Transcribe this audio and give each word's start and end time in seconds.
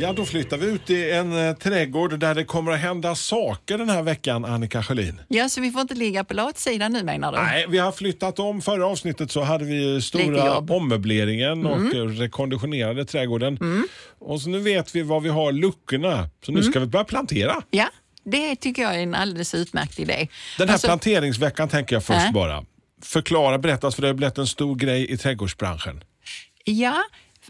Ja, 0.00 0.12
då 0.12 0.24
flyttar 0.24 0.56
vi 0.58 0.66
ut 0.66 0.90
i 0.90 1.10
en 1.10 1.48
eh, 1.48 1.54
trädgård 1.56 2.18
där 2.18 2.34
det 2.34 2.44
kommer 2.44 2.72
att 2.72 2.78
hända 2.80 3.14
saker 3.14 3.78
den 3.78 3.88
här 3.90 4.02
veckan, 4.02 4.44
Annika 4.44 4.82
Sjölin. 4.82 5.20
Ja, 5.28 5.48
så 5.48 5.60
vi 5.60 5.70
får 5.70 5.80
inte 5.80 5.94
ligga 5.94 6.24
på 6.24 6.34
latsidan 6.34 6.92
nu 6.92 7.02
menar 7.02 7.32
du? 7.32 7.38
Nej, 7.38 7.66
vi 7.68 7.78
har 7.78 7.92
flyttat 7.92 8.38
om. 8.38 8.62
Förra 8.62 8.86
avsnittet 8.86 9.30
så 9.30 9.42
hade 9.42 9.64
vi 9.64 10.02
stora 10.02 10.46
jobb. 10.46 10.70
ommöbleringen 10.70 11.66
och 11.66 11.94
eh, 11.94 12.04
rekonditionerade 12.06 13.04
trädgården. 13.04 13.58
Och 14.18 14.40
så 14.40 14.48
nu 14.48 14.58
vet 14.58 14.94
vi 14.94 15.02
var 15.02 15.20
vi 15.20 15.28
har 15.28 15.52
luckorna. 15.52 16.28
Så 16.46 16.52
nu 16.52 16.62
ska 16.62 16.80
vi 16.80 16.86
börja 16.86 17.04
plantera. 17.04 17.62
Ja, 17.70 17.88
det 18.24 18.56
tycker 18.56 18.82
jag 18.82 18.94
är 18.94 18.98
en 19.02 19.14
alldeles 19.14 19.54
utmärkt 19.54 19.98
idé. 19.98 20.28
Den 20.58 20.68
här 20.68 20.74
Alltså, 20.74 20.86
planteringsveckan 20.88 21.68
tänker 21.68 21.96
jag 21.96 22.04
först 22.04 22.26
Äh. 22.26 22.32
bara. 22.32 22.64
Förklara, 23.02 23.58
berätta, 23.58 23.90
för 23.90 24.02
det 24.02 24.08
har 24.08 24.14
blivit 24.14 24.38
en 24.38 24.46
stor 24.46 24.74
grej 24.76 25.10
i 25.12 25.16
trädgårdsbranschen. 25.16 26.04
Ja, 26.64 26.96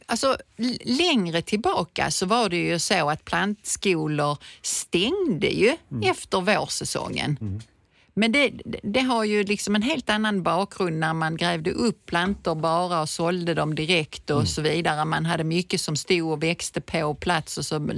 alltså 0.07 0.37
längre 0.85 1.43
tillbaka 1.43 2.11
så 2.11 2.27
var 2.27 2.49
det 2.49 2.57
ju 2.57 2.79
så 2.79 3.11
att 3.11 3.25
plantskolor 3.25 4.39
stängde 4.63 5.47
ju 5.49 5.77
Mm. 5.93 6.11
efter 6.11 6.41
vårsäsongen. 6.41 7.61
Men 8.19 8.33
det, 8.33 8.51
det- 8.83 9.01
har 9.01 9.25
ju 9.25 9.45
liksom 9.45 9.75
en 9.75 9.83
helt 9.83 10.11
annan 10.11 10.43
bakgrund 10.43 10.99
när 10.99 11.15
man 11.15 11.37
grävde 11.37 11.71
upp 11.71 12.07
plantor 12.07 12.55
bara 12.55 13.01
och 13.01 13.09
sålde 13.09 13.55
dem 13.55 13.75
direkt 13.75 14.31
och 14.31 14.37
Mm. 14.37 14.47
så 14.47 14.63
vidare. 14.63 15.05
Man 15.05 15.27
hade 15.27 15.45
mycket 15.45 15.81
som 15.81 15.97
stod 15.97 16.31
och 16.33 16.43
växte 16.43 16.81
på 16.81 17.15
plats 17.15 17.59
och 17.59 17.65
så 17.67 17.77
Mm. 17.77 17.97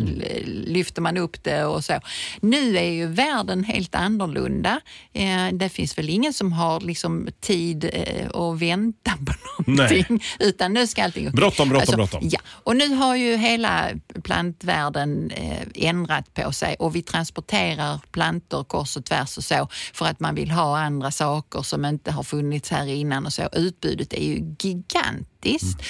lyfte 0.66 1.00
man 1.00 1.16
upp 1.16 1.44
det 1.44 1.64
och 1.64 1.84
så. 1.84 2.00
Nu 2.40 2.76
är 2.78 2.90
ju 2.90 3.06
världen 3.06 3.64
helt 3.64 3.94
annorlunda. 3.94 4.80
Eh, 5.12 5.48
Det 5.52 5.68
finns 5.68 5.98
väl 5.98 6.08
ingen 6.10 6.32
som 6.32 6.52
har 6.52 6.80
liksom 6.80 7.28
tid 7.40 7.90
eh, 7.92 8.26
att 8.40 8.58
vänta 8.62 9.10
på 9.26 9.32
någonting. 9.70 10.22
Utan 10.40 10.72
nu 10.74 10.86
ska 10.86 11.04
allting... 11.04 11.30
Bråttom, 11.30 11.68
bråttom, 11.68 11.96
bråttom. 11.96 12.20
Ja, 12.22 12.40
och 12.46 12.76
nu 12.76 12.94
har 12.94 13.16
ju 13.16 13.36
hela 13.36 13.88
plantvärlden 14.24 15.30
eh, 15.30 15.66
ändrat 15.74 16.34
på 16.34 16.52
sig 16.52 16.76
och 16.78 16.96
vi 16.96 17.02
transporterar 17.02 17.98
plantor 18.12 18.64
kors 18.64 18.96
och 18.96 19.04
tvärs 19.04 19.36
och 19.38 19.44
så 19.44 19.68
för 19.92 20.06
att 20.10 20.20
man 20.20 20.34
vill 20.34 20.50
ha 20.50 20.78
andra 20.78 21.10
saker 21.10 21.62
som 21.62 21.84
inte 21.84 22.10
har 22.12 22.22
funnits 22.22 22.70
här 22.70 22.86
innan 22.86 23.26
och 23.26 23.32
så. 23.32 23.48
Utbudet 23.52 24.12
är 24.12 24.24
ju 24.24 24.54
gigantiskt. 24.58 25.82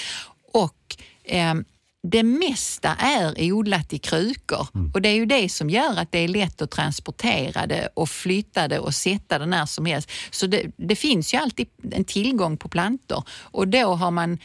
Och 0.53 0.97
ehm, 1.25 1.65
det 2.03 2.23
mesta 2.23 2.95
är 2.95 3.53
odlat 3.53 3.93
i 3.93 3.99
krukor 3.99 4.67
och 4.95 5.03
det 5.03 5.09
är 5.09 5.15
ju 5.15 5.27
det 5.27 5.49
som 5.49 5.71
gör 5.71 5.99
att 5.99 6.13
det 6.13 6.19
är 6.19 6.29
lätt 6.29 6.63
att 6.63 6.71
transportera 6.71 7.67
det 7.67 7.89
och 7.95 8.09
flytta 8.09 8.69
det 8.69 8.79
och 8.79 8.95
sätta 8.95 9.39
det 9.39 9.47
när 9.47 9.67
som 9.67 9.87
helst. 9.87 10.11
Så 10.31 10.47
det, 10.47 10.67
det 10.77 10.97
finns 10.97 11.35
ju 11.35 11.39
alltid 11.39 11.67
en 11.93 12.05
tillgång 12.05 12.57
på 12.57 12.69
plantor 12.69 13.25
och 13.31 13.69
då 13.69 13.95
har 13.95 14.11
man 14.11 14.39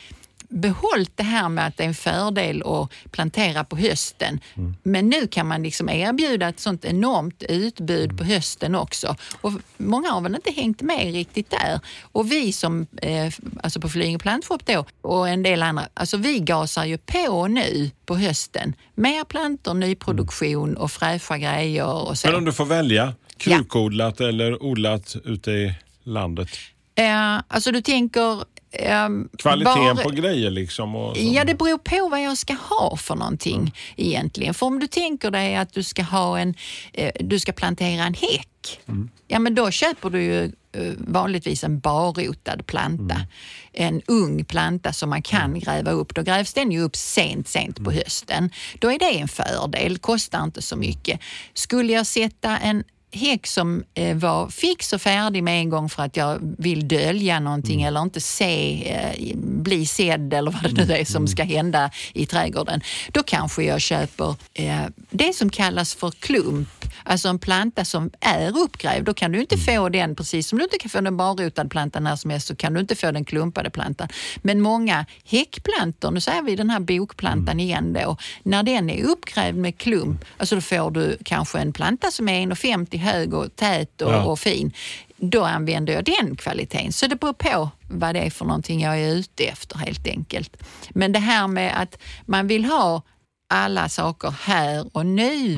behållit 0.49 1.17
det 1.17 1.23
här 1.23 1.49
med 1.49 1.67
att 1.67 1.77
det 1.77 1.83
är 1.83 1.87
en 1.87 1.93
fördel 1.93 2.63
att 2.65 3.11
plantera 3.11 3.63
på 3.63 3.77
hösten. 3.77 4.39
Men 4.83 5.09
nu 5.09 5.27
kan 5.27 5.47
man 5.47 5.63
liksom 5.63 5.89
erbjuda 5.89 6.49
ett 6.49 6.59
sånt 6.59 6.85
enormt 6.85 7.43
utbud 7.43 8.17
på 8.17 8.23
hösten 8.23 8.75
också. 8.75 9.15
Och 9.41 9.51
många 9.77 10.09
har 10.09 10.21
väl 10.21 10.35
inte 10.35 10.51
hängt 10.51 10.81
med 10.81 11.13
riktigt 11.13 11.49
där. 11.49 11.79
Och 12.01 12.31
vi 12.31 12.51
som, 12.51 12.87
eh, 13.01 13.33
alltså 13.63 13.79
på 13.79 13.89
Flyinge 13.89 14.19
plantshop 14.19 14.65
då, 14.65 14.85
och 15.01 15.29
en 15.29 15.43
del 15.43 15.63
andra, 15.63 15.87
alltså 15.93 16.17
vi 16.17 16.39
gasar 16.39 16.85
ju 16.85 16.97
på 16.97 17.47
nu 17.47 17.91
på 18.05 18.15
hösten. 18.15 18.73
Mer 18.95 19.23
plantor, 19.23 19.73
nyproduktion 19.73 20.77
och 20.77 20.91
fräscha 20.91 21.37
grejer 21.37 22.09
och 22.09 22.17
så. 22.17 22.27
Men 22.27 22.35
om 22.35 22.45
du 22.45 22.53
får 22.53 22.65
välja, 22.65 23.13
krukodlat 23.37 24.21
eller 24.21 24.63
odlat 24.63 25.15
ute 25.23 25.51
i 25.51 25.73
landet? 26.03 26.49
Eh, 26.95 27.41
alltså 27.47 27.71
du 27.71 27.81
tänker... 27.81 28.43
ehm, 28.79 29.29
Kvaliteten 29.37 29.95
bara- 29.95 30.03
på 30.03 30.09
grejer 30.09 30.49
liksom? 30.51 30.95
Och 30.95 31.17
så. 31.17 31.23
Ja, 31.23 31.43
det 31.43 31.55
beror 31.55 31.77
på 31.77 32.09
vad 32.09 32.23
jag 32.23 32.37
ska 32.37 32.53
ha 32.53 32.97
för 32.97 33.15
någonting 33.15 33.73
egentligen. 33.95 34.53
För 34.53 34.65
om 34.65 34.79
du 34.79 34.87
tänker 34.87 35.31
dig 35.31 35.55
att 35.55 35.73
du 35.73 35.83
ska 35.83 36.03
ha 36.03 36.39
en, 36.39 36.55
eh, 36.93 37.11
du 37.19 37.39
ska 37.39 37.51
plantera 37.51 38.03
en 38.03 38.13
häck, 38.13 38.79
ja 39.27 39.39
men 39.39 39.55
då 39.55 39.71
köper 39.71 40.09
du 40.09 40.23
ju 40.23 40.43
eh, 40.43 40.93
vanligtvis 40.97 41.63
en 41.63 41.79
barrotad 41.79 42.65
planta. 42.65 43.21
En 43.73 44.01
ung 44.07 44.45
planta 44.45 44.93
som 44.93 45.09
man 45.09 45.21
kan 45.21 45.59
gräva 45.59 45.91
upp. 45.91 46.15
Då 46.15 46.21
grävs 46.21 46.53
den 46.53 46.71
ju 46.71 46.81
upp 46.81 46.95
sent, 46.95 47.47
sent 47.47 47.83
på 47.83 47.91
hösten. 47.91 48.49
Då 48.79 48.91
är 48.91 48.99
det 48.99 49.19
en 49.19 49.27
fördel, 49.27 49.97
kostar 49.97 50.43
inte 50.43 50.61
så 50.61 50.75
mycket. 50.75 51.19
Skulle 51.53 51.93
jag 51.93 52.07
sätta 52.07 52.57
en 52.57 52.83
häck 53.11 53.47
som 53.47 53.83
eh, 53.93 54.17
var 54.17 54.49
fix 54.49 54.93
och 54.93 55.01
färdig 55.01 55.43
med 55.43 55.59
en 55.59 55.69
gång 55.69 55.89
för 55.89 56.03
att 56.03 56.17
jag 56.17 56.37
vill 56.57 56.87
dölja 56.87 57.39
någonting 57.39 57.81
eller 57.81 58.01
inte 58.01 58.21
se, 58.21 58.91
eh, 58.93 59.35
bli 59.37 59.85
sedd 59.85 60.33
eller 60.33 60.51
vad 60.51 60.75
det 60.75 60.85
nu 60.85 60.93
är 60.93 61.05
som 61.05 61.27
ska 61.27 61.43
hända 61.43 61.91
i 62.13 62.25
trädgården. 62.25 62.81
Då 63.11 63.23
kanske 63.23 63.63
jag 63.63 63.81
köper 63.81 64.35
eh, 64.53 64.85
det 65.09 65.35
som 65.35 65.49
kallas 65.49 65.95
för 65.95 66.11
klump, 66.11 66.85
alltså 67.03 67.29
en 67.29 67.39
planta 67.39 67.85
som 67.85 68.11
är 68.19 68.57
uppgrävd. 68.57 69.05
Då 69.05 69.13
kan 69.13 69.31
du 69.31 69.41
inte 69.41 69.57
få 69.57 69.89
den, 69.89 70.15
precis 70.15 70.47
som 70.47 70.57
du 70.57 70.63
inte 70.63 70.77
kan 70.77 70.89
få 70.89 71.01
den 71.01 71.17
barrotad 71.17 71.69
plantan 71.69 72.03
när 72.03 72.15
som 72.15 72.31
helst, 72.31 72.47
så 72.47 72.55
kan 72.55 72.73
du 72.73 72.79
inte 72.79 72.95
få 72.95 73.11
den 73.11 73.25
klumpade 73.25 73.69
plantan. 73.69 74.07
Men 74.37 74.61
många 74.61 75.05
häckplantor, 75.25 76.11
nu 76.11 76.21
säger 76.21 76.41
vi 76.41 76.55
den 76.55 76.69
här 76.69 76.79
bokplantan 76.79 77.59
igen 77.59 77.93
då, 77.93 78.17
när 78.43 78.63
den 78.63 78.89
är 78.89 79.03
uppgrävd 79.03 79.57
med 79.57 79.77
klump, 79.77 80.25
alltså 80.37 80.55
då 80.55 80.61
får 80.61 80.91
du 80.91 81.17
kanske 81.25 81.59
en 81.59 81.73
planta 81.73 82.11
som 82.11 82.29
är 82.29 82.45
1,50 82.47 83.04
hög 83.05 83.33
och 83.33 83.55
tät 83.55 84.01
och, 84.01 84.11
Ja. 84.13 84.23
och 84.25 84.39
fin. 84.39 84.71
Då 85.17 85.43
använder 85.43 85.93
jag 85.93 86.05
den 86.05 86.35
kvaliteten. 86.35 86.91
Så 86.93 87.07
det 87.07 87.15
beror 87.15 87.33
på 87.33 87.69
vad 87.89 88.15
det 88.15 88.19
är 88.21 88.29
för 88.29 88.45
någonting 88.45 88.81
jag 88.81 88.99
är 89.01 89.15
ute 89.15 89.43
efter 89.43 89.77
helt 89.77 90.07
enkelt. 90.07 90.57
Men 90.89 91.11
det 91.11 91.19
här 91.19 91.47
med 91.47 91.81
att 91.81 91.97
man 92.25 92.47
vill 92.47 92.65
ha 92.65 93.01
alla 93.49 93.89
saker 93.89 94.33
här 94.41 94.85
och 94.97 95.05
nu, 95.05 95.57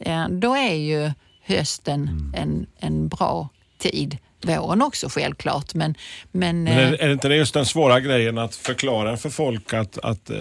eh, 0.00 0.28
då 0.28 0.54
är 0.56 0.74
ju 0.74 1.12
hösten 1.42 2.32
en, 2.36 2.66
en 2.78 3.08
bra 3.08 3.48
tid. 3.78 4.18
Våren 4.42 4.82
också 4.82 5.08
självklart, 5.08 5.74
men... 5.74 5.94
Men, 6.32 6.64
Men 6.64 6.78
eh, 6.78 6.88
är, 6.88 6.92
är 7.02 7.06
det 7.06 7.12
inte 7.12 7.28
det 7.28 7.36
just 7.36 7.54
den 7.54 7.66
svåra 7.66 8.00
grejen 8.00 8.38
att 8.38 8.54
förklara 8.54 9.16
för 9.16 9.30
folk 9.30 9.72
att, 9.74 9.98
att 9.98 10.30
eh, 10.30 10.36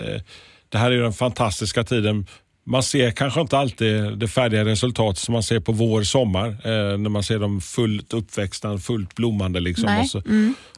det 0.70 0.78
här 0.78 0.88
är 0.92 0.96
ju 0.96 1.02
den 1.02 1.14
fantastiska 1.14 1.84
tiden. 1.84 2.26
Man 2.68 2.84
ser 2.84 3.12
kanske 3.12 3.42
inte 3.42 3.58
alltid 3.58 4.18
det 4.18 4.28
färdiga 4.28 4.66
resultatet 4.66 5.24
som 5.24 5.34
man 5.34 5.44
ser 5.44 5.60
på 5.60 5.72
vår, 5.72 6.04
sommar. 6.04 6.48
Eh, 6.48 6.98
när 6.98 7.10
man 7.10 7.24
ser 7.24 7.40
dem 7.40 7.62
fullt 7.62 8.14
uppväxta, 8.14 8.78
fullt 8.78 9.16
blommande. 9.16 9.60
Liksom. 9.60 9.86
Nej, 9.86 10.02
Och, 10.02 10.10
så, 10.10 10.22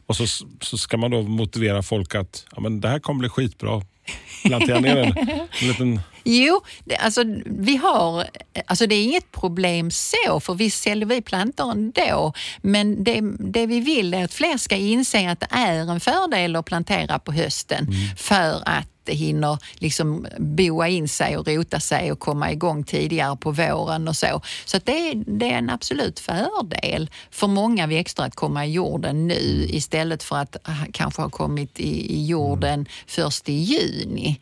och 0.06 0.16
så, 0.16 0.26
så 0.60 0.78
ska 0.78 0.96
man 0.96 1.10
då 1.10 1.22
motivera 1.22 1.82
folk 1.82 2.14
att 2.14 2.46
ja, 2.54 2.60
men 2.60 2.80
det 2.80 2.88
här 2.88 2.98
kommer 2.98 3.18
bli 3.18 3.28
skitbra. 3.28 3.82
Plantera 4.44 4.80
ner 4.80 4.96
en, 4.96 5.18
en 5.18 5.48
liten... 5.68 6.00
Jo, 6.24 6.60
det, 6.84 6.96
alltså, 6.96 7.24
vi 7.44 7.76
har, 7.76 8.24
alltså 8.66 8.86
det 8.86 8.94
är 8.94 9.04
inget 9.04 9.32
problem 9.32 9.90
så, 9.90 10.40
för 10.40 10.54
visst 10.54 10.82
säljer 10.82 11.06
vi 11.06 11.22
plantor 11.22 11.70
ändå. 11.70 12.32
Men 12.62 13.04
det, 13.04 13.20
det 13.38 13.66
vi 13.66 13.80
vill 13.80 14.14
är 14.14 14.24
att 14.24 14.34
fler 14.34 14.56
ska 14.56 14.76
inse 14.76 15.30
att 15.30 15.40
det 15.40 15.48
är 15.50 15.90
en 15.90 16.00
fördel 16.00 16.56
att 16.56 16.64
plantera 16.64 17.18
på 17.18 17.32
hösten 17.32 17.86
för 18.16 18.62
att 18.66 18.97
det 19.08 19.14
hinner 19.14 19.58
liksom 19.78 20.26
boa 20.38 20.88
in 20.88 21.08
sig 21.08 21.36
och 21.36 21.48
rota 21.48 21.80
sig 21.80 22.12
och 22.12 22.18
komma 22.18 22.52
igång 22.52 22.84
tidigare 22.84 23.36
på 23.36 23.50
våren 23.50 24.08
och 24.08 24.16
så. 24.16 24.40
Så 24.64 24.78
det, 24.84 24.92
är, 25.10 25.14
det 25.26 25.46
är 25.50 25.58
en 25.58 25.70
absolut 25.70 26.20
fördel 26.20 27.10
för 27.30 27.46
många 27.46 27.86
växter 27.86 28.22
att 28.22 28.34
komma 28.34 28.66
i 28.66 28.72
jorden 28.72 29.26
nu 29.28 29.66
istället 29.68 30.22
för 30.22 30.36
att 30.36 30.56
kanske 30.92 31.22
ha 31.22 31.28
kommit 31.30 31.80
i, 31.80 32.14
i 32.14 32.26
jorden 32.26 32.86
först 33.06 33.48
i 33.48 33.52
juni. 33.52 34.40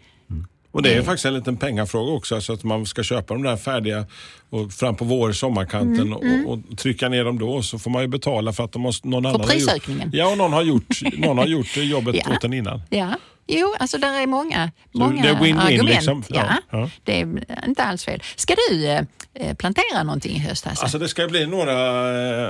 Och 0.70 0.82
det 0.82 0.88
är 0.88 0.92
Mm. 0.92 1.04
faktiskt 1.04 1.24
en 1.24 1.34
liten 1.34 1.56
pengafråga 1.56 2.12
också, 2.12 2.34
alltså 2.34 2.52
att 2.52 2.64
man 2.64 2.86
ska 2.86 3.02
köpa 3.02 3.34
de 3.34 3.42
där 3.42 3.56
färdiga 3.56 4.06
och 4.50 4.72
fram 4.72 4.96
på 4.96 5.04
vår 5.04 5.32
sommarkanten 5.32 6.12
Mm, 6.12 6.46
och, 6.46 6.52
och 6.52 6.78
trycka 6.78 7.08
ner 7.08 7.24
dem 7.24 7.38
då 7.38 7.62
så 7.62 7.78
får 7.78 7.90
man 7.90 8.02
ju 8.02 8.08
betala 8.08 8.52
för 8.52 8.64
att 8.64 8.72
de 8.72 8.82
måste, 8.82 9.08
någon 9.08 9.26
annan 9.26 9.40
har 9.40 9.54
gjort, 9.54 9.88
ja, 10.12 10.30
och 10.30 10.38
någon 10.38 10.52
har 10.52 10.62
gjort, 10.62 11.00
någon 11.18 11.38
har 11.38 11.46
gjort 11.46 11.76
jobbet 11.76 12.16
Ja. 12.16 12.36
åt 12.36 12.44
en 12.44 12.52
innan. 12.52 12.82
Ja, 12.90 13.14
jo, 13.46 13.74
alltså 13.78 13.98
där 13.98 14.20
är 14.22 14.26
många, 14.26 14.70
många 14.92 15.22
det 15.22 15.28
är 15.28 15.34
win-win 15.34 15.60
argument. 15.60 15.88
liksom. 15.88 16.24
Ja, 16.28 16.44
Ja. 16.70 16.90
Det 17.04 17.20
är 17.20 17.42
inte 17.66 17.82
alls 17.82 18.04
fel. 18.04 18.22
Ska 18.36 18.54
du 18.70 18.86
eh, 19.34 19.54
plantera 19.58 20.02
någonting 20.02 20.36
i 20.36 20.38
höst 20.38 20.64
Hasse? 20.64 20.82
Alltså 20.82 20.98
det 20.98 21.08
ska 21.08 21.26
bli 21.28 21.46
några, 21.46 21.72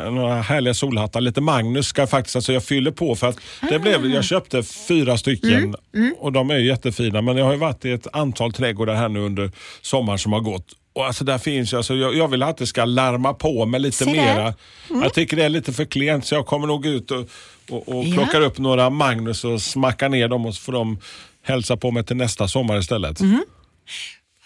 eh, 0.06 0.12
några 0.12 0.43
härliga 0.43 0.75
solhattar. 0.75 1.20
Lite 1.20 1.40
Magnus 1.40 1.87
ska 1.87 2.06
faktiskt, 2.06 2.37
alltså 2.37 2.52
jag 2.52 2.64
fyller 2.64 2.90
på 2.90 3.14
för 3.14 3.26
att 3.28 3.38
det 3.60 3.76
Ah. 3.76 3.78
blev, 3.78 4.06
jag 4.06 4.25
köpte 4.25 4.62
fyra 4.62 5.19
stycken 5.19 5.75
Mm, 5.94 6.14
och 6.19 6.32
de 6.32 6.50
är 6.50 6.56
jättefina 6.58 7.22
men 7.22 7.37
jag 7.37 7.44
har 7.44 7.52
ju 7.52 7.58
varit 7.58 7.84
i 7.84 7.90
ett 7.93 8.06
antal 8.12 8.52
trädgårdar 8.52 8.94
här 8.94 9.08
nu 9.08 9.20
under 9.20 9.50
sommaren 9.82 10.19
som 10.19 10.32
har 10.32 10.40
gått 10.40 10.66
Och 10.96 11.06
alltså 11.06 11.25
där 11.25 11.38
finns 11.38 11.75
alltså 11.75 11.94
jag, 11.94 12.14
jag 12.16 12.28
vill 12.28 12.43
att 12.43 12.56
det 12.56 12.66
ska 12.66 12.84
larma 12.84 13.34
på 13.34 13.66
med 13.66 13.81
lite 13.82 14.06
mera. 14.06 14.54
Jag 14.88 15.14
tycker 15.14 15.37
det 15.37 15.44
är 15.44 15.48
lite 15.48 15.72
för 15.72 15.84
klent 15.84 16.26
så 16.26 16.34
jag 16.34 16.46
kommer 16.46 16.66
nog 16.66 16.87
ut 16.87 17.10
och, 17.10 17.28
och, 17.70 17.88
och 17.88 18.04
Ja. 18.04 18.14
plockar 18.14 18.40
upp 18.40 18.58
några 18.58 18.90
Magnus 18.90 19.44
och 19.44 19.62
smackar 19.62 20.08
ner 20.08 20.28
dem 20.28 20.46
och 20.46 20.54
så 20.54 20.60
får 20.60 20.72
de 20.72 20.98
hälsa 21.43 21.76
på 21.76 21.90
mig 21.90 22.04
till 22.04 22.16
nästa 22.16 22.48
sommar 22.48 22.78
istället. 22.78 23.20
Mm. 23.20 23.44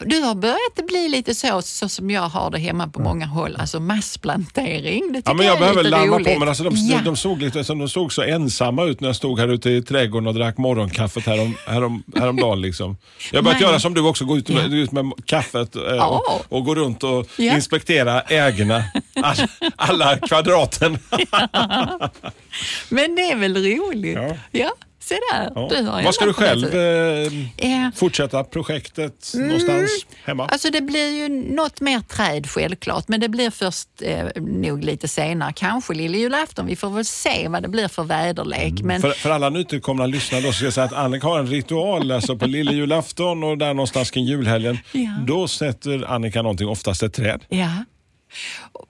Du 0.05 0.21
har 0.21 0.35
börjat 0.35 0.87
bli 0.89 1.09
lite 1.09 1.35
så, 1.35 1.63
så 1.63 1.89
som 1.89 2.11
jag 2.11 2.23
har 2.29 2.51
det 2.51 2.59
hemma 2.59 2.89
på 2.89 3.03
många 3.03 3.27
håll, 3.27 3.57
alltså 3.59 3.81
massplantering. 3.81 5.13
Det 5.13 5.23
Ja, 5.25 5.35
men 5.35 5.47
jag, 5.47 5.57
är 5.57 5.61
behöver 5.61 5.83
larma 5.85 6.17
roligt. 6.17 6.35
på 6.35 6.39
men 6.39 6.49
alltså 6.49 6.65
de, 6.65 6.75
ja. 6.77 6.99
de, 7.05 7.17
såg 7.17 7.43
lite, 7.43 7.65
som 7.65 7.79
de 7.79 7.89
såg 7.89 8.13
så 8.13 8.23
ensamma 8.23 8.85
ut 8.85 9.01
när 9.01 9.09
jag 9.09 9.17
stod 9.17 9.39
här 9.39 9.49
ute 9.49 9.71
i 9.71 9.83
trädgården 9.83 10.27
och 10.27 10.35
drack 10.35 10.59
morgonkaffet 10.59 11.27
härom, 11.27 11.55
härom, 11.67 12.03
häromdagen. 12.17 12.61
Liksom. 12.61 12.97
Jag 13.33 13.39
har 13.39 13.43
börjat 13.43 13.61
göra 13.61 13.81
som 13.81 13.95
du 13.95 14.01
också, 14.01 14.25
gå 14.25 14.37
ut 14.39 14.49
med, 14.49 14.73
Ja. 14.73 14.77
ut 14.77 14.93
med 14.93 15.13
kaffet 15.25 15.77
eh, 15.77 15.83
och, 16.07 16.23
och 16.49 16.65
gå 16.65 16.75
runt 16.75 17.05
och 17.05 17.27
Ja. 17.37 17.55
inspektera 17.55 18.21
ägorna. 18.21 18.85
Alla, 19.23 19.49
alla 19.77 20.17
kvadraten. 20.17 20.99
Men 22.89 23.15
det 23.15 23.31
är 23.31 23.37
väl 23.37 23.57
roligt? 23.57 24.19
Ja. 24.51 24.73
Se 25.03 25.15
där. 25.33 25.53
Ja. 25.55 25.69
Du 25.71 25.83
har 25.83 26.03
Vad 26.03 26.15
ska 26.15 26.25
du 26.27 26.33
själv 26.33 26.75
eh, 26.75 27.33
Eh, 27.57 27.91
fortsätta 27.95 28.45
projektet 28.45 29.33
någonstans 29.35 29.91
hemma? 30.25 30.47
Alltså 30.47 30.71
det 30.71 30.81
blir 30.81 31.11
ju 31.23 31.29
något 31.29 31.81
mer 31.81 32.01
träd 32.01 32.51
självklart, 32.51 33.09
men 33.09 33.21
det 33.21 33.29
blir 33.29 33.51
först 33.51 33.89
eh, 34.03 34.25
nog 34.37 34.85
lite 34.85 35.09
senare. 35.09 35.53
Kanske 35.57 35.95
lilljulafton. 35.95 36.67
Vi 36.67 36.77
får 36.77 36.91
väl 36.91 37.05
se 37.05 37.49
vad 37.49 37.63
det 37.63 37.69
blir 37.69 37.89
för 37.89 38.03
väderlek. 38.03 38.83
Men 38.83 39.01
För, 39.01 39.11
för 39.11 39.31
alla 39.31 39.51
nytillkomna 39.51 40.07
lyssnare 40.07 40.43
då 40.43 40.53
ska 40.53 40.65
jag 40.65 40.75
säga 40.75 40.87
att 40.87 40.93
Annika 40.93 41.27
har 41.27 41.39
en 41.39 41.47
ritual 41.47 42.13
alltså 42.13 42.37
på 42.37 42.47
lille 42.47 42.73
julafton 42.73 43.45
och 43.45 43.59
där 43.59 43.75
någonstans 43.75 44.11
kring 44.11 44.25
julhelgen. 44.25 44.79
Ja. 44.93 45.11
Då 45.27 45.49
sätter 45.49 46.13
Annika 46.13 46.43
någonting, 46.43 46.69
oftast 46.69 47.03
ett 47.03 47.15
träd. 47.15 47.45
Ja. 47.49 47.71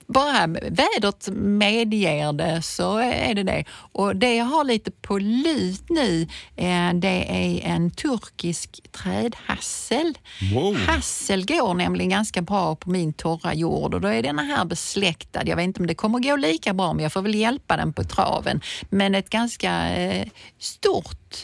Bara 0.07 0.47
vädret 0.47 1.29
medger 1.31 2.33
det 2.33 2.61
så 2.61 2.97
är 2.97 3.33
det 3.33 3.43
det. 3.43 3.63
Och 3.71 4.15
det 4.15 4.35
jag 4.35 4.45
har 4.45 4.63
lite 4.63 4.91
på 4.91 5.17
lut 5.17 5.89
nu 5.89 6.27
eh, 6.55 6.93
det 6.93 7.25
är 7.29 7.61
en 7.63 7.91
turkisk 7.91 8.79
trädhassel. 8.91 10.17
Wow. 10.53 10.75
Hassel 10.75 11.45
går 11.45 11.73
nämligen 11.73 12.09
ganska 12.09 12.41
bra 12.41 12.75
på 12.75 12.89
min 12.89 13.13
torra 13.13 13.53
jord 13.53 13.93
och 13.93 14.01
då 14.01 14.07
är 14.07 14.23
denna 14.23 14.41
här 14.41 14.65
besläktad. 14.65 15.41
Jag 15.45 15.55
vet 15.55 15.63
inte 15.63 15.79
om 15.79 15.87
det 15.87 15.95
kommer 15.95 16.19
gå 16.19 16.35
lika 16.35 16.73
bra 16.73 16.93
men 16.93 17.03
jag 17.03 17.13
får 17.13 17.21
väl 17.21 17.35
hjälpa 17.35 17.77
den 17.77 17.93
på 17.93 18.03
traven. 18.03 18.61
Men 18.89 19.15
ett 19.15 19.29
ganska 19.29 19.95
eh, 19.95 20.27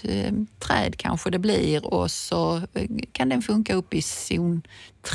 eh, 0.04 0.32
träd 0.60 0.98
kanske 0.98 1.30
det 1.30 1.40
blir 1.40 1.86
och 1.86 2.12
så 2.12 2.56
eh, 2.74 2.88
kan 3.12 3.30
den 3.30 3.42
funka 3.42 3.74
upp 3.74 3.94
i 3.94 4.02
zon 4.02 4.62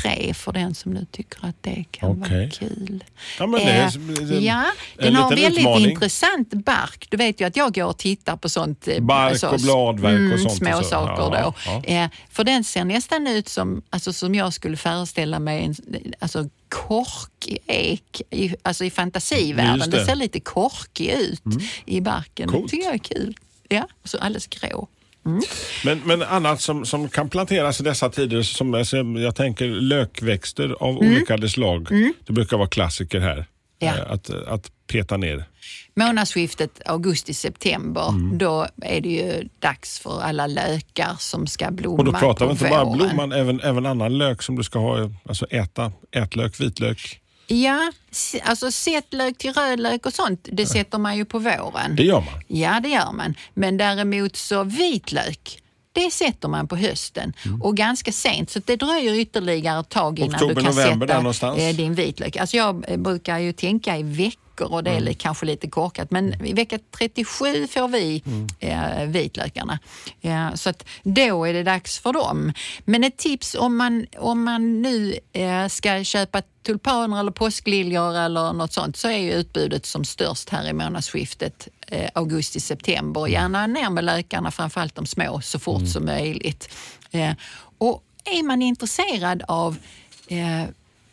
3 0.01 0.33
för 0.33 0.51
den 0.53 0.75
som 0.75 0.91
nu 0.91 1.05
tycker 1.11 1.45
att 1.45 1.55
det 1.61 1.85
kan 1.91 2.09
Okej. 2.21 2.37
vara 2.39 2.49
kul. 2.49 3.03
Ja, 3.39 3.47
men 3.47 3.59
det 3.59 3.71
är- 3.71 3.83
Eh, 3.83 4.27
det 4.27 4.35
är 4.37 4.41
ja, 4.41 4.65
en 4.97 5.03
den 5.05 5.15
har 5.15 5.29
väldigt 5.29 5.59
utmaning. 5.59 5.89
intressant 5.91 6.53
bark. 6.53 7.07
Du 7.09 7.17
vet 7.17 7.41
ju 7.41 7.45
att 7.47 7.55
jag 7.57 7.73
går 7.73 7.83
och 7.85 7.97
tittar 7.97 8.35
på 8.37 8.49
sånt. 8.49 8.87
Bark 9.01 9.43
och 9.53 9.59
bladverk 9.59 10.33
och 10.33 10.39
sånt 10.39 10.51
och 10.51 10.57
Små 10.57 10.77
så. 10.83 10.89
saker 10.89 11.23
Ja, 11.37 11.53
då. 11.65 11.81
ja. 11.93 12.09
För 12.29 12.43
den 12.43 12.63
ser 12.63 12.83
nästan 12.83 13.27
ut 13.27 13.49
som, 13.49 13.81
alltså, 13.89 14.13
som 14.13 14.35
jag 14.35 14.53
skulle 14.53 14.77
föreställa 14.77 15.39
mig 15.39 15.63
en 15.65 15.75
alltså, 16.19 16.49
korkek 16.69 18.21
i, 18.29 18.55
alltså 18.61 18.85
i 18.85 18.89
fantasivärlden. 18.89 19.89
Det. 19.89 19.97
det. 19.97 20.05
ser 20.05 20.15
lite 20.15 20.39
korkig 20.39 21.09
ut 21.09 21.41
i 21.85 22.01
barken. 22.01 22.49
Coolt. 22.49 22.63
Det 22.63 22.69
tycker 22.69 22.85
jag 22.85 22.93
är 22.93 22.97
kul. 22.97 23.35
Ja, 23.73 23.87
och 24.03 24.09
så 24.09 24.17
alldeles 24.17 24.47
grå. 24.47 24.87
Men, 25.85 26.01
men 26.05 26.21
annat 26.23 26.61
som, 26.61 26.85
som 26.85 27.09
kan 27.09 27.29
planteras 27.29 27.79
i 27.79 27.83
dessa 27.83 28.09
tider, 28.09 28.41
som 28.41 28.73
alltså, 28.73 28.97
jag 28.97 29.35
tänker 29.35 29.65
lökväxter 29.67 30.75
av 30.79 30.97
olika 30.97 31.47
slag. 31.47 31.87
Det 32.25 32.33
brukar 32.33 32.57
vara 32.57 32.67
klassiker 32.69 33.19
här. 33.19 33.33
Mm. 33.33 33.45
Ja. 33.79 33.93
Eh, 33.97 34.11
Att, 34.11 34.29
att 34.29 34.71
peta 34.87 35.17
ner. 35.17 35.45
Månadsskiftet 35.95 36.81
augusti-september, 36.85 38.09
Mm. 38.09 38.37
då 38.37 38.67
är 38.81 39.01
det 39.01 39.09
ju 39.09 39.49
dags 39.59 39.99
för 39.99 40.21
alla 40.21 40.47
lökar 40.47 41.15
som 41.19 41.47
ska 41.47 41.71
blomma 41.71 41.97
Och 41.97 42.05
då 42.05 42.11
pratar 42.11 42.45
vi 42.45 42.51
inte 42.51 42.69
bara 42.69 42.85
blomman, 42.95 43.31
även, 43.31 43.61
även 43.61 43.85
annan 43.85 44.17
lök 44.17 44.41
som 44.41 44.55
du 44.55 44.63
ska 44.63 44.79
ha, 44.79 45.09
alltså 45.25 45.45
äta. 45.45 45.91
Ätlök, 46.11 46.59
vitlök. 46.59 47.19
Ja, 47.47 47.91
alltså 48.43 48.71
sättlök 48.71 49.37
till 49.37 49.53
rödlök 49.53 50.05
och 50.05 50.13
sånt, 50.13 50.47
det 50.51 50.65
sätter 50.65 50.97
man 50.97 51.17
ju 51.17 51.25
på 51.25 51.39
våren. 51.39 51.95
Det 51.95 52.03
gör 52.03 52.19
man. 52.19 52.43
Ja, 52.47 52.79
det 52.79 52.89
gör 52.89 53.11
man. 53.11 53.35
Men 53.53 53.77
däremot 53.77 54.35
så 54.35 54.63
vitlök, 54.63 55.62
det 55.93 56.11
sätter 56.11 56.47
man 56.47 56.67
på 56.67 56.75
hösten 56.75 57.33
och 57.61 57.77
ganska 57.77 58.11
sent 58.11 58.49
så 58.49 58.59
det 58.65 58.75
dröjer 58.75 59.13
ytterligare 59.13 59.79
ett 59.79 59.89
tag 59.89 60.19
innan 60.19 60.35
Oktober, 60.35 60.55
du 60.55 60.61
kan 60.61 60.75
november 60.75 61.07
sätta 61.07 61.15
eh, 61.69 61.75
din 61.75 61.93
vitlök. 61.93 62.37
Alltså 62.37 62.57
jag 62.57 62.85
eh, 62.87 62.97
brukar 62.97 63.39
ju 63.39 63.53
tänka 63.53 63.97
i 63.97 64.03
veckor 64.03 64.39
och 64.71 64.83
det 64.83 64.91
är 64.91 64.99
li- 64.99 65.13
kanske 65.13 65.45
lite 65.45 65.67
korkat 65.69 66.11
men 66.11 66.45
i 66.45 66.53
vecka 66.53 66.79
37 66.97 67.67
får 67.67 67.87
vi 67.87 68.23
eh, 68.59 69.03
vitlökarna. 69.07 69.79
Ja, 70.21 70.57
så 70.57 70.69
att 70.69 70.85
då 71.03 71.45
är 71.45 71.53
det 71.53 71.63
dags 71.63 71.99
för 71.99 72.13
dem. 72.13 72.53
Men 72.85 73.03
ett 73.03 73.17
tips 73.17 73.55
om 73.59 73.77
man, 73.77 74.05
om 74.17 74.43
man 74.43 74.81
nu 74.81 75.15
eh, 75.33 75.67
ska 75.67 76.03
köpa 76.03 76.41
tulpaner 76.65 77.19
eller 77.19 77.31
påskliljor 77.31 78.17
eller 78.17 78.53
något 78.53 78.73
sånt 78.73 78.97
så 78.97 79.07
är 79.07 79.17
ju 79.17 79.31
utbudet 79.31 79.85
som 79.85 80.05
störst 80.05 80.49
här 80.49 80.67
i 80.69 80.73
månadsskiftet 80.73 81.67
eh, 81.93 82.09
augusti-september. 82.13 83.27
Gärna 83.27 83.67
ner 83.67 83.89
med 83.89 84.03
lökarna, 84.03 84.51
framförallt 84.51 84.95
de 84.95 85.05
små, 85.05 85.41
så 85.41 85.59
fort 85.59 85.87
som 85.87 86.05
möjligt. 86.05 86.75
Eh, 87.11 87.33
och 87.77 88.03
är 88.25 88.43
man 88.43 88.61
intresserad 88.61 89.43
av 89.47 89.77
eh, 90.27 90.63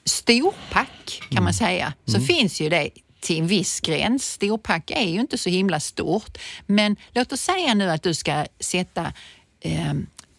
storpack 0.04 1.22
kan 1.30 1.44
man 1.44 1.54
säga, 1.54 1.92
så 2.04 2.20
finns 2.20 2.60
ju 2.60 2.68
det 2.68 2.90
till 3.20 3.38
en 3.38 3.46
viss 3.46 3.80
gräns. 3.80 4.32
Storpack 4.32 4.90
är 4.90 5.08
ju 5.08 5.20
inte 5.20 5.38
så 5.38 5.50
himla 5.50 5.80
stort, 5.80 6.38
men 6.66 6.96
låt 7.10 7.32
oss 7.32 7.40
säga 7.40 7.74
nu 7.74 7.90
att 7.90 8.02
du 8.02 8.14
ska 8.14 8.46
sätta 8.60 9.12
eh, 9.60 9.94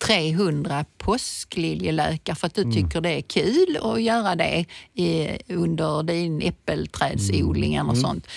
300 0.08 0.86
påskliljelökar 0.98 2.36
för 2.36 2.48
att 2.48 2.56
du 2.56 2.72
tycker 2.72 3.02
det 3.02 3.10
är 3.10 3.22
kul 3.22 3.78
att 3.82 4.02
göra 4.02 4.36
det 4.36 4.66
i, 4.94 5.38
under 5.54 6.04
din 6.04 6.42
äppelträdsodling 6.42 7.76
eller 7.76 7.94
sånt. 7.94 8.28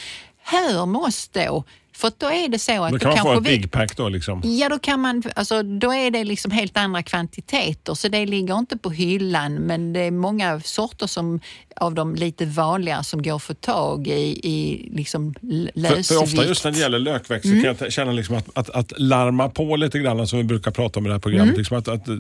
Hör 0.43 0.87
med 0.87 1.01
oss 1.01 1.29
då, 1.29 1.65
för 1.97 2.13
då 2.19 2.27
är 2.27 2.49
det 2.49 2.59
så 2.59 2.85
att 2.85 2.93
Då 2.93 2.99
kan 2.99 3.09
man 3.11 3.19
få 3.19 3.33
ett 3.33 3.43
big 3.45 3.71
pack 3.71 3.97
då 3.97 4.09
liksom. 4.09 4.41
Ja, 4.45 4.69
då, 4.69 4.79
kan 4.79 5.01
man, 5.01 5.23
alltså, 5.37 5.63
då 5.63 5.95
är 5.95 6.11
det 6.11 6.25
liksom 6.25 6.51
helt 6.51 6.77
andra 6.77 7.03
kvantiteter 7.03 7.95
så 7.95 8.09
det 8.09 8.27
ligger 8.27 8.59
inte 8.59 8.77
på 8.79 8.91
hyllan 8.91 9.55
men 9.55 9.93
det 9.93 10.01
är 10.01 10.11
många 10.11 10.61
sorter 10.61 11.07
som, 11.07 11.41
av 11.77 11.95
de 11.95 12.15
lite 12.15 12.47
vanligare 12.47 13.05
som 13.05 13.23
går 13.23 13.37
att 13.37 13.43
få 13.43 13.55
tag 13.55 14.07
i, 14.09 14.41
i 14.43 14.89
liksom 14.97 15.35
l- 15.43 15.71
För, 15.75 15.81
lösvikt. 15.81 16.07
för 16.09 16.23
ofta 16.23 16.45
just 16.45 16.65
när 16.65 16.71
det 16.73 16.79
gäller 16.79 16.99
lökväxter 16.99 17.51
Mm. 17.51 17.63
kan 17.63 17.77
jag 17.81 17.93
känna 17.93 18.13
liksom 18.13 18.37
att, 18.37 18.49
att, 18.55 18.71
att 18.71 18.93
larma 19.01 19.49
på 19.49 19.77
lite 19.77 19.99
grann 19.99 20.27
som 20.27 20.39
vi 20.39 20.45
brukar 20.45 20.71
prata 20.71 20.99
om 21.01 21.07
i 21.07 21.09
det 21.09 21.15
här 21.15 21.21
programmet. 21.21 21.49
Mm. 21.49 21.59
Liksom 21.59 21.79
att, 21.79 21.89
att, 21.89 22.09
eh, 22.09 22.15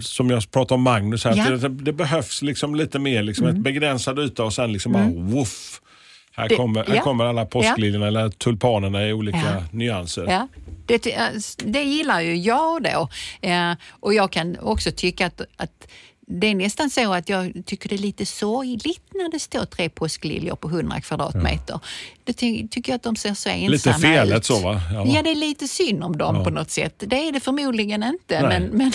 som 0.00 0.30
jag 0.30 0.50
pratade 0.50 0.74
om 0.74 0.82
Magnus, 0.82 1.24
här, 1.24 1.36
Ja. 1.36 1.42
Mm. 1.46 1.54
att 1.54 1.60
det, 1.62 1.68
det 1.68 1.92
behövs 1.92 2.42
liksom 2.42 2.74
lite 2.74 2.98
mer, 2.98 3.22
liksom 3.22 3.46
ett 3.46 3.56
begränsad 3.58 4.18
yta 4.18 4.44
och 4.44 4.52
sen 4.52 4.72
liksom 4.72 4.92
bara 4.92 5.08
woof. 5.14 5.80
Här, 6.36 6.48
Det- 6.48 6.56
kommer, 6.56 6.84
här 6.84 6.94
ja. 6.94 7.02
kommer 7.02 7.24
alla 7.24 7.44
påskliljorna 7.46 8.06
eller 8.06 8.28
tulpanerna 8.30 9.06
i 9.08 9.12
olika 9.12 9.38
Ja. 9.38 9.64
nyanser. 9.72 10.26
Ja, 10.28 10.48
det, 10.86 11.06
det 11.64 11.82
gillar 11.82 12.20
ju 12.20 12.36
jag 12.36 12.82
då. 12.82 13.08
Och 13.90 14.14
jag 14.14 14.32
kan 14.32 14.58
också 14.58 14.90
tycka 14.92 15.26
att, 15.26 15.40
att 15.56 15.88
det 16.26 16.46
är 16.46 16.54
nästan 16.54 16.90
så 16.90 17.12
att 17.14 17.28
jag 17.28 17.52
tycker 17.66 17.88
det 17.88 17.94
är 17.94 17.98
lite 17.98 18.26
sorgligt 18.26 19.02
när 19.14 19.30
det 19.30 19.38
står 19.38 19.64
tre 19.64 19.88
påskliljor 19.88 20.56
på 20.56 20.68
100 20.68 21.00
kvadratmeter. 21.00 21.80
Det 22.24 22.32
ty- 22.32 22.68
tycker 22.68 22.92
jag 22.92 22.96
att 22.96 23.02
de 23.02 23.16
ser 23.16 23.34
så 23.34 23.48
ensamma 23.48 23.70
Lite 23.70 23.92
felet 23.94 24.36
ut. 24.38 24.44
så, 24.44 24.58
va? 24.60 24.80
Ja. 24.94 25.04
Ja. 25.06 25.22
det 25.22 25.30
är 25.30 25.34
lite 25.34 25.68
synd 25.68 26.04
om 26.04 26.16
dem 26.18 26.44
på 26.44 26.50
något 26.50 26.70
sätt. 26.70 26.94
Det 27.06 27.28
är 27.28 27.32
det 27.32 27.40
förmodligen 27.40 28.02
inte. 28.02 28.40
Nej. 28.42 28.60
Men, 28.60 28.62
men 28.78 28.92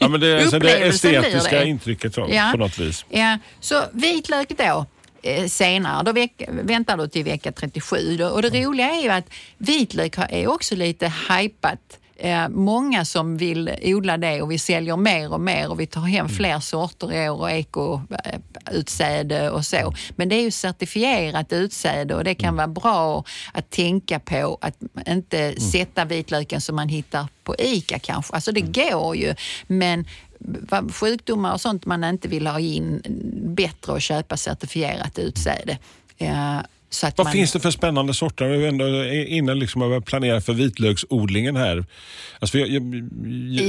Ja, 0.00 0.08
men 0.08 0.20
det, 0.20 0.40
alltså 0.42 0.58
det 0.58 0.86
estetiska 0.86 1.58
det. 1.58 1.66
intrycket 1.66 2.14
så, 2.14 2.28
Ja. 2.30 2.48
på 2.52 2.58
något 2.58 2.78
vis. 2.78 3.04
Ja, 3.10 3.38
så 3.60 3.82
vitlök 3.92 4.48
då 4.58 4.86
senare, 5.48 6.04
då 6.04 6.12
veck, 6.12 6.42
väntar 6.48 6.96
du 6.96 7.08
till 7.08 7.24
vecka 7.24 7.52
37. 7.52 8.16
Då, 8.16 8.28
och 8.28 8.42
det 8.42 8.64
roliga 8.64 8.90
är 8.90 9.02
ju 9.02 9.08
att 9.08 9.30
vitlök 9.58 10.14
är 10.18 10.46
också 10.46 10.76
lite 10.76 11.12
hypat. 11.28 11.98
Eh, 12.16 12.48
många 12.48 13.04
som 13.04 13.36
vill 13.36 13.70
odla 13.82 14.16
det 14.16 14.42
och 14.42 14.50
vi 14.50 14.58
säljer 14.58 14.96
mer 14.96 15.32
och 15.32 15.40
mer 15.40 15.70
och 15.70 15.80
vi 15.80 15.86
tar 15.86 16.00
hem 16.00 16.28
fler 16.28 16.60
sorter 16.60 17.12
i 17.12 17.28
år 17.28 17.40
och 17.40 17.50
ekoutsäde 17.50 19.50
och 19.50 19.64
så. 19.64 19.94
Men 20.16 20.28
det 20.28 20.36
är 20.36 20.42
ju 20.42 20.50
certifierat 20.50 21.52
utsäde 21.52 22.14
och 22.14 22.24
det 22.24 22.34
kan 22.34 22.56
vara 22.56 22.68
bra 22.68 23.24
att 23.52 23.70
tänka 23.70 24.20
på 24.20 24.58
att 24.60 24.76
inte 25.06 25.60
sätta 25.60 26.04
vitlöken 26.04 26.60
som 26.60 26.76
man 26.76 26.88
hittar 26.88 27.26
på 27.44 27.54
ICA 27.58 27.98
kanske. 27.98 28.34
Alltså 28.34 28.52
det 28.52 28.60
går 28.60 29.16
ju, 29.16 29.34
men 29.66 30.06
sjukdomar 30.92 31.52
och 31.52 31.60
sånt 31.60 31.86
man 31.86 32.04
inte 32.04 32.28
vill 32.28 32.46
ha 32.46 32.60
in, 32.60 33.02
bättre 33.56 33.92
att 33.96 34.02
köpa 34.02 34.36
certifierat 34.36 35.18
utsäde. 35.18 35.78
Så 36.90 37.06
att 37.06 37.18
Vad 37.18 37.26
man, 37.26 37.32
finns 37.32 37.52
det 37.52 37.60
för 37.60 37.70
spännande 37.70 38.14
sorter? 38.14 38.48
Vi 38.48 38.64
är 38.64 38.68
ändå 38.68 39.04
inne 39.12 39.54
liksom 39.54 39.82
och 39.82 39.88
börjar 39.88 40.00
planera 40.00 40.40
för 40.40 40.52
vitlöksodlingen 40.52 41.56
här. 41.56 41.84
Alltså 42.38 42.58
jag, 42.58 42.68
jag, 42.68 42.82
jag, 42.94 43.04